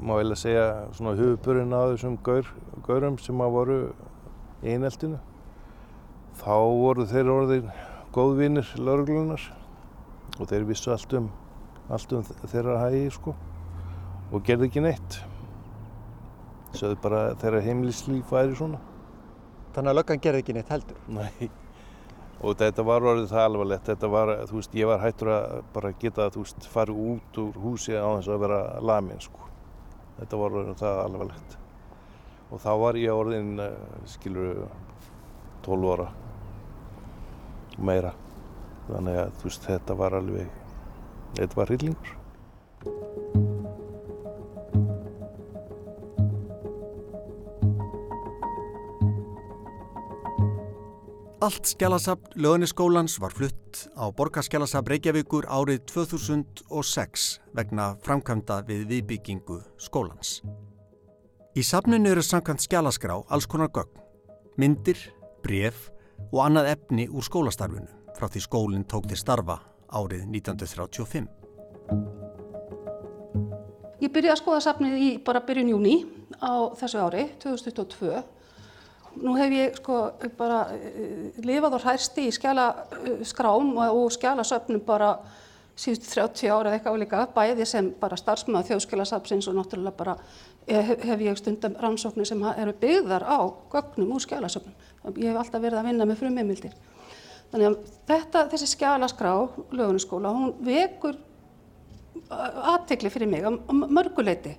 má 0.00 0.16
vel 0.18 0.30
að 0.30 0.40
segja, 0.40 0.66
svona 0.96 1.14
hufupurinn 1.18 1.74
að 1.74 1.94
þessum 1.94 2.18
gaur, 2.26 2.50
gaurum 2.86 3.18
sem 3.22 3.40
að 3.44 3.54
voru 3.54 3.78
í 4.64 4.74
eineltinu. 4.74 5.20
Þá 6.40 6.54
voru 6.54 7.06
þeir 7.08 7.30
orðin 7.30 7.70
góðvinir 8.14 8.70
lauruglunar 8.78 9.42
og 10.38 10.48
þeir 10.50 10.66
vissu 10.68 10.92
allt 10.94 11.14
um, 11.18 11.28
allt 11.92 12.12
um 12.14 12.24
þeirra 12.46 12.80
hægi 12.82 13.10
sko 13.14 13.34
og 14.34 14.42
gerði 14.46 14.70
ekki 14.70 14.82
neitt. 14.84 15.18
Sögðu 16.74 16.98
bara 17.04 17.26
þeirra 17.38 17.62
heimilislíf 17.62 18.32
væri 18.34 18.56
svona. 18.58 18.80
Þannig 19.74 19.90
að 19.92 19.98
löggan 20.00 20.22
gerði 20.22 20.42
ekki 20.42 20.56
neitt 20.56 20.72
heldur? 20.74 20.98
Nei. 21.10 21.50
Og 22.44 22.58
þetta 22.58 22.84
var 22.84 23.06
orðið 23.06 23.30
það 23.30 23.46
alvarlegt. 23.48 23.88
Þetta 23.88 24.10
var, 24.10 24.32
þú 24.50 24.58
veist, 24.58 24.74
ég 24.76 24.90
var 24.90 25.02
hættur 25.02 25.30
að 25.32 25.56
bara 25.74 25.92
geta, 26.02 26.28
þú 26.34 26.44
veist, 26.44 26.68
farið 26.70 27.02
út 27.14 27.40
úr 27.40 27.60
húsi 27.62 27.94
á 27.94 28.04
þess 28.04 28.30
að 28.34 28.42
vera 28.44 28.60
lamin 28.82 29.22
sko. 29.22 29.48
Þetta 30.18 30.40
var 30.40 30.58
orðið 30.60 30.80
það 30.80 31.00
alvarlegt. 31.04 31.56
Og 32.52 32.60
þá 32.62 32.72
var 32.84 32.98
ég 33.00 33.20
orðin, 33.22 33.54
skilur, 34.10 34.66
12 35.64 35.88
óra 35.94 36.10
meira. 37.78 38.12
Þannig 38.88 39.16
að, 39.22 39.32
þú 39.40 39.48
veist, 39.48 39.64
þetta 39.70 39.96
var 39.98 40.18
alveg, 40.20 40.60
þetta 41.38 41.58
var 41.58 41.72
hryllingur. 41.72 42.14
Allt 51.44 51.66
skjálasafn 51.68 52.38
löðniskólans 52.40 53.18
var 53.20 53.34
flutt 53.36 53.82
á 54.00 54.08
Borgarskjálasafn 54.16 54.88
Reykjavíkur 54.88 55.44
árið 55.44 55.82
2006 55.90 57.24
vegna 57.52 57.90
framkvæmda 58.00 58.62
við 58.64 58.86
viðbyggingu 58.88 59.58
skólans. 59.76 60.38
Í 61.52 61.60
safninu 61.60 62.14
eru 62.14 62.22
samkvæmt 62.24 62.64
skjálaskrá 62.64 63.18
alls 63.28 63.44
konar 63.44 63.68
gögn, 63.76 64.00
myndir, 64.56 64.96
bref 65.44 65.90
og 66.30 66.46
annað 66.46 66.70
efni 66.78 67.10
úr 67.12 67.26
skólastarfinu 67.28 67.92
frá 68.16 68.24
því 68.24 68.44
skólinn 68.46 68.88
tók 68.88 69.10
til 69.10 69.20
starfa 69.20 69.58
árið 69.92 70.24
1935. 70.38 71.28
Ég 74.00 74.08
byrjaði 74.08 74.32
að 74.32 74.40
skoða 74.40 74.64
safnið 74.64 74.96
í 74.96 75.12
bara 75.28 75.44
byrjun 75.44 75.74
júni 75.76 75.98
á 76.40 76.72
þessu 76.80 77.04
ári, 77.04 77.28
2022 77.44 78.24
nú 79.22 79.36
hef 79.38 79.54
ég 79.54 79.78
sko 79.78 80.00
bara 80.38 80.64
uh, 80.74 81.40
lifað 81.44 81.78
og 81.78 81.86
hærsti 81.86 82.28
í 82.28 82.34
skjala 82.34 82.68
skrám 83.26 83.74
og, 83.76 83.98
og 84.04 84.14
skjala 84.14 84.46
söpnum 84.46 84.82
bara 84.84 85.16
síðustu 85.74 86.12
30 86.14 86.50
ára 86.54 86.70
eða 86.70 86.78
eitthvað 86.78 86.98
líka, 87.02 87.22
bæði 87.34 87.66
sem 87.66 87.88
bara 87.98 88.18
starfsmaður 88.18 88.68
þjóðskjálasafnsins 88.70 89.48
og 89.50 89.56
náttúrulega 89.58 89.96
bara 89.98 90.14
hef, 90.68 90.92
hef 91.02 91.24
ég 91.24 91.38
stundum 91.40 91.74
rannsóknir 91.82 92.28
sem 92.28 92.42
eru 92.54 92.74
byggðar 92.80 93.26
á 93.26 93.38
gögnum 93.72 94.14
úr 94.14 94.22
skjálasöpnum. 94.22 94.74
Ég 95.18 95.32
hef 95.32 95.40
alltaf 95.40 95.62
verið 95.64 95.80
að 95.80 95.88
vinna 95.90 96.06
með 96.06 96.20
frumheimildir. 96.22 96.76
Þannig 97.50 97.68
að 97.70 97.90
þetta, 98.08 98.44
þessi 98.54 98.70
skjálaskrá, 98.70 99.32
lögunaskóla, 99.74 100.32
hún 100.34 100.54
vekur 100.64 101.18
aðtekli 102.30 103.10
fyrir 103.12 103.30
mig 103.30 103.44
á 103.46 103.50
mörguleiti. 103.74 104.54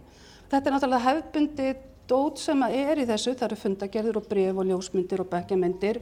Þetta 0.52 0.70
er 0.70 0.76
náttúrulega 0.76 1.08
hefbundið 1.08 1.84
dót 2.10 2.42
sem 2.42 2.62
er 2.68 3.02
í 3.02 3.08
þessu, 3.08 3.34
það 3.34 3.48
eru 3.50 3.58
fundagerður 3.62 4.20
og 4.22 4.30
bref 4.30 4.62
og 4.62 4.70
ljósmyndir 4.70 5.24
og 5.24 5.32
bekkjamyndir 5.32 6.02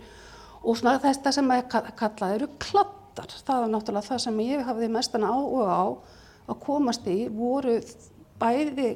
og 0.63 0.77
svona 0.79 0.99
þetta 1.03 1.33
sem 1.35 1.51
er 1.55 1.65
kallað 1.69 2.35
eru 2.37 2.49
klattar. 2.61 3.33
Það 3.45 3.65
er 3.65 3.73
náttúrulega 3.73 4.09
það 4.11 4.21
sem 4.25 4.43
ég 4.45 4.67
hafði 4.67 4.91
mestan 4.91 5.27
áhuga 5.27 5.79
á 5.79 5.85
að 6.49 6.61
komast 6.63 7.07
í, 7.07 7.17
voru 7.31 7.77
bæði 8.39 8.93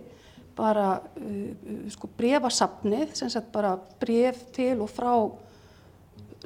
bara 0.58 0.88
uh, 0.98 1.90
sko 1.94 2.10
brefasafnið, 2.18 3.14
sem 3.20 3.30
sagt 3.32 3.52
bara 3.54 3.76
bref 4.02 4.42
til 4.56 4.80
og 4.82 4.90
frá 4.92 5.14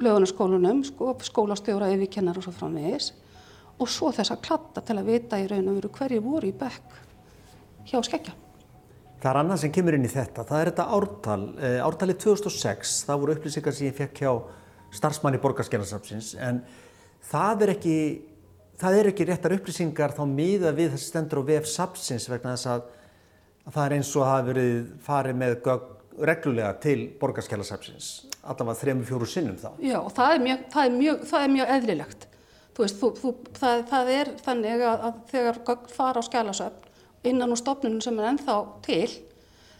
lögunaskólunum, 0.02 0.82
sko, 0.88 1.14
skólastjóra, 1.22 1.90
yfirkennar 1.94 2.38
og 2.38 2.46
svo 2.46 2.54
framvegis 2.56 3.12
og 3.80 3.90
svo 3.90 4.12
þess 4.14 4.34
að 4.34 4.44
klatta 4.46 4.82
til 4.84 4.98
að 4.98 5.08
vita 5.08 5.40
í 5.40 5.48
raun 5.50 5.70
og 5.72 5.80
veru 5.80 5.90
hverju 5.96 6.22
voru 6.22 6.50
í 6.50 6.54
bekk 6.56 6.96
hjá 7.88 7.98
skeggja. 8.04 8.34
Það 9.22 9.30
er 9.30 9.38
annað 9.38 9.60
sem 9.62 9.70
kemur 9.70 9.94
inn 9.94 10.06
í 10.06 10.10
þetta, 10.10 10.42
það 10.48 10.60
er 10.60 10.68
þetta 10.72 10.84
ártal, 10.96 11.42
e, 11.54 11.68
ártalið 11.78 12.16
2006, 12.24 12.94
það 13.06 13.20
voru 13.22 13.36
upplýsingar 13.36 13.76
sem 13.76 13.86
ég 13.86 13.94
fekk 13.94 14.22
hjá 14.24 14.32
starfsmanni 14.98 15.38
borgarskjælarsafsins 15.44 16.32
en 16.42 16.58
það 17.30 17.62
er 17.62 17.72
ekki, 17.76 17.94
það 18.82 18.98
er 18.98 19.10
ekki 19.12 19.28
réttar 19.28 19.54
upplýsingar 19.54 20.16
þá 20.16 20.24
miða 20.26 20.74
við 20.74 20.96
þessi 20.96 21.12
stendur 21.12 21.44
á 21.46 21.48
VF 21.52 21.70
Sapsins 21.70 22.26
vegna 22.32 22.56
þess 22.56 22.72
að, 22.74 22.84
að 23.62 23.78
það 23.78 23.86
er 23.86 23.96
eins 24.00 24.12
og 24.18 24.26
hafi 24.26 24.50
verið 24.50 24.76
farið 25.06 25.40
með 25.44 25.56
reglulega 26.32 26.74
til 26.82 26.98
borgarskjælarsafsins, 27.22 28.12
allavega 28.42 28.80
þrejum 28.82 29.06
fjóru 29.06 29.30
sinnum 29.30 29.58
þá. 29.62 29.70
Já 29.78 30.00
og 30.02 30.10
það 30.18 30.34
er 30.34 30.46
mjög, 30.48 30.70
það 30.74 30.88
er 30.88 30.96
mjög, 30.98 31.26
það 31.30 31.46
er 31.46 31.58
mjög 31.58 31.76
eðlilegt. 31.78 32.30
Þú 32.72 32.88
veist, 32.88 32.98
þú, 32.98 33.16
þú, 33.20 33.36
það, 33.54 33.82
það 33.92 34.16
er 34.18 34.38
þannig 34.42 34.88
að, 34.90 35.06
að 35.06 35.22
þegar 35.30 35.66
fara 35.94 36.18
á 36.18 36.22
skjálasöfn 36.26 36.91
innan 37.28 37.52
úr 37.54 37.60
stofnunum 37.60 38.02
sem 38.04 38.18
er 38.18 38.32
ennþá 38.32 38.56
til 38.86 39.08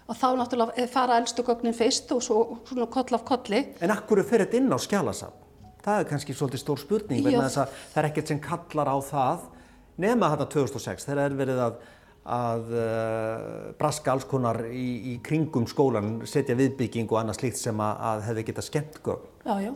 og 0.09 0.19
þá 0.19 0.27
náttúrulega 0.39 0.89
fara 0.91 1.19
eldstu 1.21 1.45
gögnin 1.47 1.77
fyrst 1.77 2.11
og 2.15 2.23
svo 2.25 2.43
svona 2.69 2.89
koll 2.91 3.17
af 3.17 3.25
kolli. 3.27 3.63
En 3.81 3.95
akkur 3.95 4.23
fer 4.27 4.45
þetta 4.45 4.59
inn 4.59 4.75
á 4.75 4.79
skjálasafn? 4.83 5.39
Það 5.83 5.99
er 5.99 6.09
kannski 6.11 6.35
svolítið 6.37 6.63
stór 6.63 6.79
spurning 6.79 7.25
vegna 7.25 7.49
þess 7.49 7.63
að 7.65 7.79
það 7.81 8.03
er 8.03 8.09
ekkert 8.11 8.31
sem 8.31 8.41
kallar 8.43 8.91
á 8.93 8.97
það 9.03 9.49
nema 10.03 10.31
þetta 10.33 10.47
2006 10.55 11.09
þegar 11.09 11.23
er 11.25 11.39
verið 11.39 11.63
að, 11.65 11.81
að 12.37 12.71
uh, 12.77 13.73
braska 13.81 14.15
alls 14.15 14.29
konar 14.31 14.63
í, 14.71 14.87
í 15.11 15.17
kringum 15.27 15.67
skólan, 15.71 16.21
setja 16.29 16.55
viðbygging 16.59 17.11
og 17.11 17.19
annað 17.23 17.41
slíkt 17.41 17.59
sem 17.59 17.83
að, 17.83 18.05
að 18.13 18.23
hefði 18.29 18.47
getað 18.53 18.69
skemmt 18.69 19.03
gögn. 19.03 19.27
Já, 19.43 19.57
já. 19.67 19.75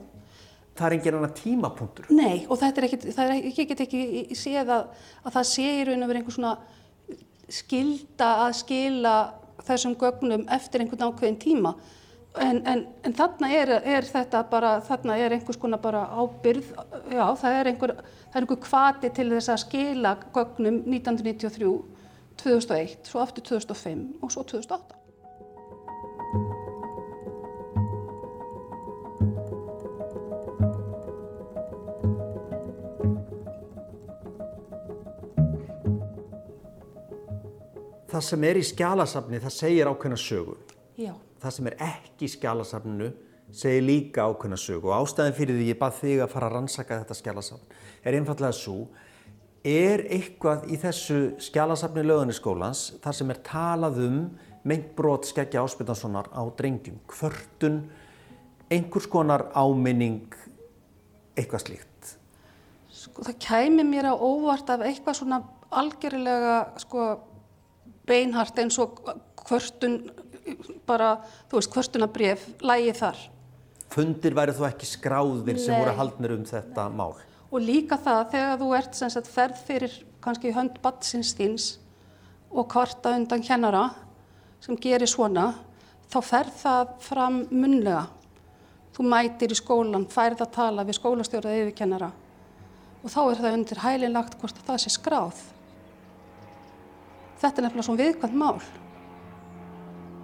Það 0.77 0.87
er 0.87 0.95
engin 0.99 1.19
annar 1.19 1.37
tímapunktur. 1.37 2.09
Nei 2.13 2.47
og 2.47 2.59
þetta 2.61 2.83
er 2.83 2.87
ekkert, 2.91 3.07
það 3.17 3.31
er 3.33 3.47
ekki, 3.51 4.25
séð 4.37 4.75
að, 4.77 4.89
að 5.25 5.39
það 5.39 5.47
sé 5.51 5.69
í 5.73 5.85
raun 5.89 6.05
og 6.05 6.11
verið 6.11 6.21
einhver 6.21 6.37
svona 6.37 6.57
skilda 7.53 8.31
að 8.47 8.57
skila 8.61 9.15
þessum 9.67 9.95
gögnum 9.99 10.47
eftir 10.53 10.83
einhvern 10.83 11.09
ákveðin 11.11 11.39
tíma. 11.43 11.75
En, 12.37 12.61
en, 12.69 12.83
en 13.07 13.15
þarna 13.17 13.49
er, 13.57 13.73
er 13.81 14.05
þetta 14.05 14.43
bara, 14.51 14.75
þarna 14.85 15.17
er 15.17 15.33
einhvers 15.33 15.57
konar 15.61 15.81
bara 15.81 16.03
ábyrð, 16.13 16.69
já 17.09 17.25
það 17.41 17.57
er 17.61 17.71
einhver, 17.71 17.95
það 18.27 18.37
er 18.37 18.45
einhver 18.45 18.61
kvati 18.67 19.13
til 19.17 19.31
þess 19.33 19.53
að 19.55 19.63
skila 19.65 20.13
gögnum 20.35 20.83
1993, 20.85 21.73
2001, 22.43 22.99
svo 23.09 23.25
aftur 23.25 23.47
2005 23.57 24.05
og 24.21 24.35
svo 24.35 24.45
2008. 24.53 25.06
það 38.17 38.27
sem 38.31 38.49
er 38.49 38.59
í 38.59 38.65
skjálasafni 38.65 39.41
það 39.45 39.57
segir 39.61 39.93
ákveðna 39.93 40.21
sögu. 40.21 40.57
Já. 40.97 41.13
það 41.43 41.57
sem 41.59 41.67
er 41.69 41.75
ekki 41.85 42.25
í 42.25 42.33
skjálasafninu 42.33 43.11
segir 43.55 43.85
líka 43.85 44.25
ákveðna 44.25 44.59
sög 44.59 44.87
og 44.89 44.95
ástæðin 44.97 45.37
fyrir 45.37 45.59
því 45.59 45.67
ég 45.69 45.81
bað 45.81 45.99
þig 46.01 46.23
að 46.25 46.33
fara 46.33 46.49
að 46.49 46.57
rannsaka 46.57 47.01
þetta 47.03 47.17
skjálasafn 47.21 47.77
er 48.03 48.17
einfallega 48.17 48.57
svo 48.57 48.79
er 49.67 50.05
eitthvað 50.15 50.67
í 50.73 50.79
þessu 50.81 51.19
skjálasafni 51.43 52.05
löðaniskólans 52.07 52.87
þar 53.05 53.19
sem 53.19 53.33
er 53.35 53.43
talað 53.47 54.01
um 54.07 54.19
meint 54.67 54.89
brot 54.99 55.29
skeggja 55.29 55.63
áspildanssonar 55.63 56.31
á 56.35 56.43
drengjum, 56.59 56.99
hvörtun, 57.07 57.85
einhvers 58.73 59.07
konar 59.11 59.47
áminning, 59.55 60.35
eitthvað 61.39 61.67
slíkt? 61.69 62.17
Sko 62.91 63.27
það 63.27 63.39
kæmi 63.47 63.87
mér 63.87 64.11
á 64.11 64.15
óvart 64.17 64.71
af 64.75 64.83
eitthvað 64.87 65.21
svona 65.21 65.43
algjörlega 65.71 66.57
sko 66.83 67.07
beinhart 68.07 68.59
eins 68.63 68.79
og 68.83 69.01
hvörtun, 69.47 70.01
bara, 70.87 71.17
þú 71.51 71.61
veist, 71.61 71.73
hvörtunabref, 71.75 72.47
lægi 72.63 72.95
þar. 73.01 73.23
Fundir 73.93 74.35
væri 74.35 74.55
þú 74.57 74.67
ekki 74.69 74.89
skráðir 74.89 75.61
sem 75.63 75.79
voru 75.79 75.95
haldnir 75.99 76.35
um 76.35 76.45
þetta 76.47 76.89
mál? 76.91 77.15
Og 77.51 77.63
líka 77.63 77.99
það 78.03 78.23
þegar 78.35 78.61
þú 78.63 78.71
ert 78.79 78.99
sagt, 78.99 79.31
ferð 79.31 79.63
fyrir 79.69 79.95
kannski 80.25 80.53
hönd 80.55 80.81
batsins 80.83 81.31
þíns 81.39 81.69
og 82.51 82.67
kvarta 82.73 83.15
undan 83.15 83.45
kennara 83.47 83.89
sem 84.63 84.79
gerir 84.83 85.09
svona, 85.11 85.53
þá 86.11 86.19
ferð 86.25 86.61
það 86.63 86.95
fram 87.07 87.41
munlega. 87.51 88.07
Þú 88.97 89.07
mætir 89.13 89.53
í 89.53 89.59
skólan, 89.59 90.07
færð 90.11 90.43
að 90.47 90.55
tala 90.57 90.87
við 90.89 90.99
skólastjórað 90.99 91.59
yfirkennara 91.61 92.11
og 93.07 93.13
þá 93.13 93.21
er 93.23 93.39
það 93.39 93.57
undir 93.61 93.81
hælinlagt 93.85 94.39
hvort 94.41 94.65
það 94.67 94.81
sé 94.83 94.91
skráð. 94.97 95.43
Þetta 97.37 97.61
er 97.61 97.67
nefnilega 97.67 97.87
svona 97.87 98.03
viðkvæmt 98.03 98.37
mál. 98.41 98.61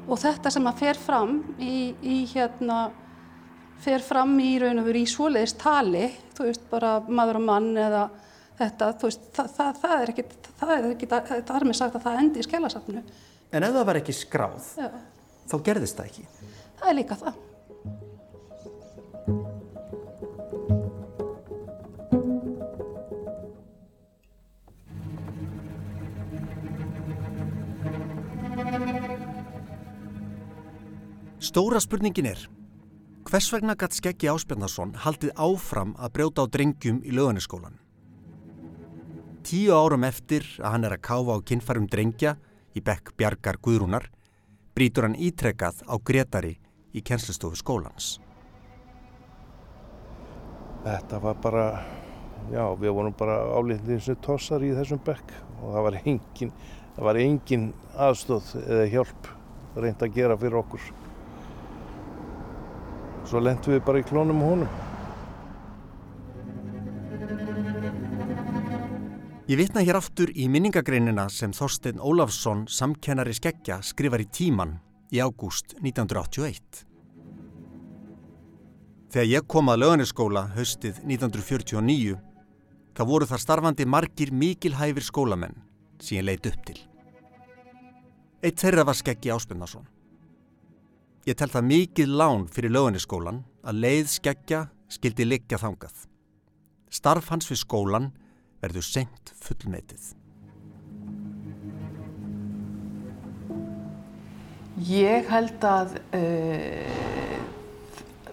Og 0.08 0.18
þetta 0.18 0.50
sem 0.50 0.66
að 0.66 0.80
fer 0.82 0.98
fram 0.98 1.36
í, 1.62 1.76
í 2.02 2.16
hérna 2.32 2.78
fer 3.82 4.02
fram 4.04 4.34
í 4.42 4.52
raun 4.62 4.80
og 4.82 4.88
veru 4.88 5.02
í 5.02 5.10
svoleiðist 5.10 5.58
tali, 5.62 6.08
þú 6.36 6.48
veist, 6.48 6.66
bara 6.70 6.96
maður 7.06 7.40
og 7.40 7.46
mann 7.46 7.70
eða 7.76 8.02
þetta, 8.58 8.90
þú 8.98 9.10
veist, 9.10 9.28
það, 9.36 9.54
það, 9.56 9.78
það 9.82 9.94
er 9.96 10.12
ekki, 10.12 10.26
það 10.60 10.74
er 10.74 10.88
ekki, 10.90 11.08
það 11.12 11.54
er 11.58 11.68
með 11.68 11.78
sagt 11.78 11.98
að 11.98 12.04
það 12.06 12.20
endi 12.22 12.42
í 12.42 12.46
skelasafnu. 12.46 13.04
En 13.52 13.66
ef 13.66 13.74
það 13.76 13.88
var 13.90 14.00
ekki 14.00 14.16
skráð, 14.16 14.68
Já. 14.78 14.90
þá 15.50 15.56
gerðist 15.68 15.98
það 15.98 16.12
ekki? 16.12 16.28
Það 16.80 16.92
er 16.92 16.98
líka 17.00 17.18
það. 17.22 17.40
Stóra 31.42 31.80
spurningin 31.82 32.28
er 32.30 32.38
Hvers 33.26 33.48
vegna 33.50 33.74
gætt 33.74 33.96
Skeggi 33.96 34.28
Áspjarnarsson 34.30 34.92
haldið 35.02 35.32
áfram 35.42 35.96
að 35.98 36.12
brjóta 36.14 36.44
á 36.46 36.52
drengjum 36.54 37.00
í 37.02 37.10
löganiskólan? 37.10 37.80
Tíu 39.42 39.74
árum 39.74 40.06
eftir 40.06 40.46
að 40.60 40.76
hann 40.76 40.86
er 40.86 40.94
að 40.94 41.02
káfa 41.08 41.34
á 41.34 41.38
kinnfærum 41.50 41.88
drengja 41.90 42.36
í 42.78 42.84
bekk 42.86 43.10
Bjargar 43.18 43.58
Guðrúnar 43.58 44.06
brítur 44.78 45.08
hann 45.08 45.18
ítrekkað 45.18 45.82
á 45.82 45.98
Gretari 45.98 46.54
í 46.94 47.02
kennslistofu 47.02 47.58
skólans. 47.58 48.20
Þetta 50.86 51.22
var 51.26 51.42
bara, 51.42 51.68
já 52.54 52.64
við 52.78 52.98
vorum 53.02 53.18
bara 53.18 53.42
álítið 53.50 53.96
eins 53.98 54.10
og 54.14 54.22
tossar 54.22 54.62
í 54.62 54.70
þessum 54.78 55.02
bekk 55.02 55.34
og 55.58 55.74
það 55.74 55.90
var 55.90 56.02
engin, 56.04 56.56
það 56.94 57.06
var 57.10 57.24
engin 57.26 57.70
aðstóð 57.98 58.58
eða 58.62 58.90
hjálp 58.94 59.32
reynd 59.74 60.06
að 60.06 60.20
gera 60.22 60.38
fyrir 60.38 60.62
okkur 60.62 60.92
svo 63.32 63.40
lendum 63.40 63.72
við 63.72 63.84
bara 63.86 64.00
í 64.02 64.04
klónum 64.04 64.42
og 64.44 64.50
honum. 64.52 64.72
Ég 69.48 69.58
vitna 69.58 69.82
hér 69.84 69.98
aftur 69.98 70.30
í 70.36 70.46
minningagreinina 70.52 71.26
sem 71.32 71.52
Þorstein 71.56 72.00
Ólafsson, 72.00 72.66
samkennari 72.68 73.34
skeggja, 73.36 73.80
skrifar 73.84 74.22
í 74.22 74.28
tíman 74.28 74.76
í 75.12 75.20
ágúst 75.24 75.74
1981. 75.80 76.84
Þegar 79.12 79.28
ég 79.28 79.48
kom 79.48 79.68
að 79.68 79.82
löganiskóla 79.82 80.46
höstið 80.54 81.02
1949, 81.04 82.20
þá 82.96 83.02
voru 83.08 83.28
þar 83.28 83.44
starfandi 83.44 83.88
margir 83.88 84.32
mikilhæfir 84.32 85.08
skólamenn 85.08 85.56
sem 86.00 86.20
ég 86.20 86.28
leitt 86.28 86.48
upp 86.48 86.62
til. 86.68 86.78
Eitt 88.42 88.60
þeirra 88.60 88.86
var 88.88 88.96
skeggi 88.98 89.32
Áspinnarsson. 89.32 89.84
Ég 91.22 91.36
tel 91.38 91.46
það 91.52 91.68
mikið 91.68 92.14
lán 92.18 92.48
fyrir 92.50 92.72
löganiskólan 92.74 93.44
að 93.62 93.76
leið 93.84 94.08
skeggja 94.10 94.64
skildi 94.90 95.22
liggja 95.28 95.60
þangað. 95.62 95.94
Starf 96.90 97.28
hans 97.30 97.46
við 97.46 97.60
skólan 97.60 98.08
verður 98.58 98.82
senkt 98.82 99.30
fullmetið. 99.38 100.08
Ég 104.82 105.30
held 105.30 105.62
að 105.68 105.94
uh, 106.18 107.38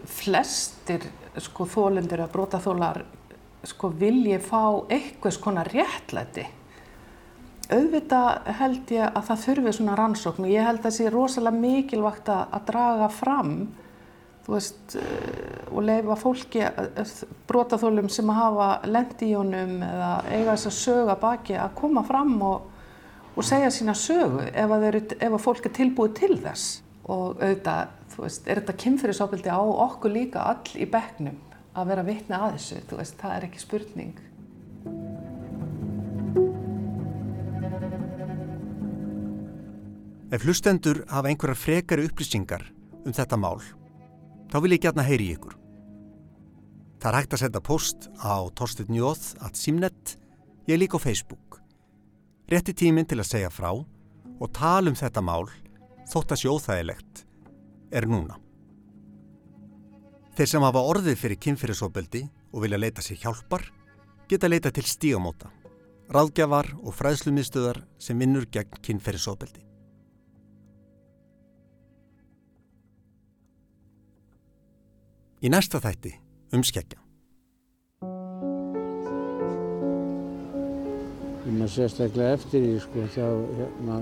flestir 0.10 1.06
sko, 1.38 1.70
þólendur 1.70 2.26
að 2.26 2.34
brótaþólar 2.34 3.04
sko, 3.70 3.94
vilji 4.02 4.42
fá 4.42 4.82
eitthvað 4.90 5.38
svona 5.38 5.68
réttlæti 5.70 6.50
auðvitað 7.70 8.50
held 8.60 8.92
ég 8.96 9.12
að 9.14 9.28
það 9.28 9.44
þurfi 9.44 9.76
svona 9.78 9.98
rannsókn 10.00 10.48
og 10.48 10.52
ég 10.52 10.66
held 10.66 10.80
að 10.80 10.88
það 10.88 10.96
sé 10.98 11.12
rosalega 11.14 11.62
mikilvægt 11.64 12.32
að 12.34 12.66
draga 12.70 13.10
fram 13.14 13.54
veist, 14.50 14.96
eh, 14.96 15.68
og 15.72 15.84
leifa 15.84 16.16
fólki, 16.18 16.62
eh, 16.62 17.14
brotaþólum 17.48 18.10
sem 18.10 18.30
hafa 18.30 18.82
lendi 18.86 19.32
í 19.32 19.38
honum 19.38 19.82
eða 19.86 20.12
eiga 20.26 20.56
þess 20.56 20.70
að 20.70 20.80
söga 20.80 21.16
baki 21.20 21.58
að 21.58 21.76
koma 21.76 22.04
fram 22.04 22.42
og, 22.42 22.62
og 23.36 23.44
segja 23.44 23.70
sína 23.70 23.94
sögu 23.94 24.48
ef 24.50 24.72
að, 24.72 24.84
eru, 24.90 25.04
ef 25.20 25.32
að 25.32 25.44
fólk 25.44 25.66
er 25.66 25.76
tilbúið 25.78 26.16
til 26.16 26.38
þess 26.42 26.82
og 27.10 27.38
auðvitað, 27.42 27.94
veist, 28.18 28.48
er 28.48 28.62
þetta 28.62 28.80
kynferðisábildi 28.84 29.54
á 29.54 29.62
okkur 29.62 30.14
líka 30.14 30.48
all 30.50 30.74
í 30.76 30.90
bekknum 30.90 31.38
að 31.78 31.94
vera 31.94 32.04
vitni 32.04 32.36
að 32.36 32.58
þessu, 32.58 32.82
veist, 32.98 33.18
það 33.22 33.36
er 33.36 33.48
ekki 33.48 33.62
spurning. 33.62 34.29
Ef 40.30 40.44
hlustendur 40.46 41.00
hafa 41.10 41.26
einhverjar 41.32 41.58
frekari 41.58 42.04
upplýsingar 42.06 42.62
um 43.02 43.14
þetta 43.18 43.38
mál, 43.42 43.58
þá 44.54 44.58
vil 44.62 44.76
ég 44.76 44.84
gætna 44.84 45.02
heyri 45.08 45.32
ykkur. 45.34 45.56
Það 47.02 47.08
er 47.10 47.16
hægt 47.18 47.34
að 47.34 47.42
senda 47.42 47.62
post 47.66 48.10
á 48.22 48.38
torstitnjóð.simnet, 48.60 50.12
ég 50.70 50.76
er 50.76 50.82
líka 50.84 51.00
á 51.00 51.06
Facebook. 51.06 51.58
Rétti 52.46 52.76
tíminn 52.78 53.08
til 53.10 53.18
að 53.18 53.30
segja 53.32 53.50
frá 53.50 53.72
og 53.74 54.52
tala 54.54 54.92
um 54.92 54.98
þetta 55.00 55.24
mál, 55.26 55.48
þótt 56.12 56.36
að 56.36 56.42
sjóþægilegt, 56.44 57.24
er 57.90 58.06
núna. 58.06 58.38
Þeir 60.38 60.52
sem 60.52 60.68
hafa 60.68 60.84
orðið 60.92 61.18
fyrir 61.24 61.42
kynfyrirsóbeldi 61.42 62.22
og 62.54 62.68
vilja 62.68 62.78
leita 62.78 63.02
sér 63.02 63.18
hjálpar, 63.24 63.66
geta 64.30 64.52
leita 64.52 64.70
til 64.70 64.86
stígamóta, 64.86 65.50
ráðgjafar 66.14 66.70
og 66.84 66.94
fræðslumiðstöðar 67.00 67.82
sem 67.98 68.22
vinnur 68.22 68.46
gegn 68.54 68.78
kynfyrirsóbeldi. 68.86 69.66
Í 75.40 75.48
næsta 75.48 75.80
þætti 75.80 76.10
um 76.52 76.64
skeggja. 76.68 76.98
Þegar 81.40 81.54
maður 81.56 81.70
sérstaklega 81.72 82.34
eftir 82.36 82.66
því 82.66 82.74
sko 82.84 83.06
þá, 83.14 83.28
hérna, 83.60 84.00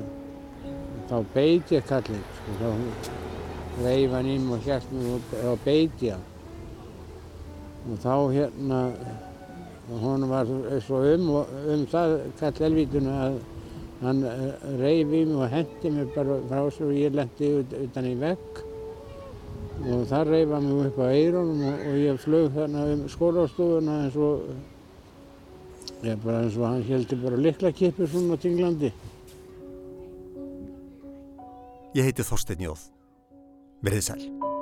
þá 1.12 1.18
beiti 1.36 1.78
ég 1.78 1.86
kallið 1.92 2.24
sko, 2.40 2.56
þá 2.58 2.70
reif 3.86 4.16
hann 4.18 4.32
ím 4.34 4.48
og 4.56 4.66
hjælt 4.66 4.90
mér 4.96 5.12
og 5.14 5.22
þá 5.36 5.52
beiti 5.68 6.10
hann. 6.16 6.26
Og 7.86 8.02
þá 8.02 8.16
hérna, 8.34 8.80
hún 10.02 10.26
var 10.32 10.50
svo 10.88 11.04
um, 11.06 11.30
um 11.38 11.84
það 11.94 12.16
kall 12.42 12.66
elvítuna 12.72 13.20
að 13.28 13.38
hann 14.02 14.26
reif 14.82 15.06
í 15.06 15.22
mig 15.22 15.38
og 15.38 15.54
hendi 15.54 15.94
mér 15.94 16.10
bara 16.18 16.42
frá 16.50 16.66
sér 16.74 16.90
og 16.90 16.98
ég 16.98 17.14
lendi 17.22 17.54
utan 17.86 18.10
í 18.10 18.18
vegg 18.26 18.66
og 19.86 20.08
það 20.10 20.32
reyfa 20.32 20.60
mig 20.64 20.88
upp 20.88 20.98
á 21.00 21.06
eironum 21.12 21.62
og, 21.70 21.86
og 21.90 22.00
ég 22.02 22.20
flög 22.24 22.50
þarna 22.56 22.86
um 22.94 23.06
skólastofuna 23.12 24.00
eins 24.06 24.18
og 24.18 24.50
ég 26.06 26.20
bara 26.24 26.44
eins 26.44 26.58
og 26.58 26.68
hann 26.68 26.84
heldur 26.88 27.24
bara 27.24 27.42
liklakippu 27.46 28.10
svona 28.10 28.38
tinglandi. 28.42 28.92
Ég 31.98 32.06
heiti 32.10 32.26
Þorstein 32.26 32.68
Jóð. 32.68 32.90
Verðið 33.86 34.08
sæl. 34.10 34.57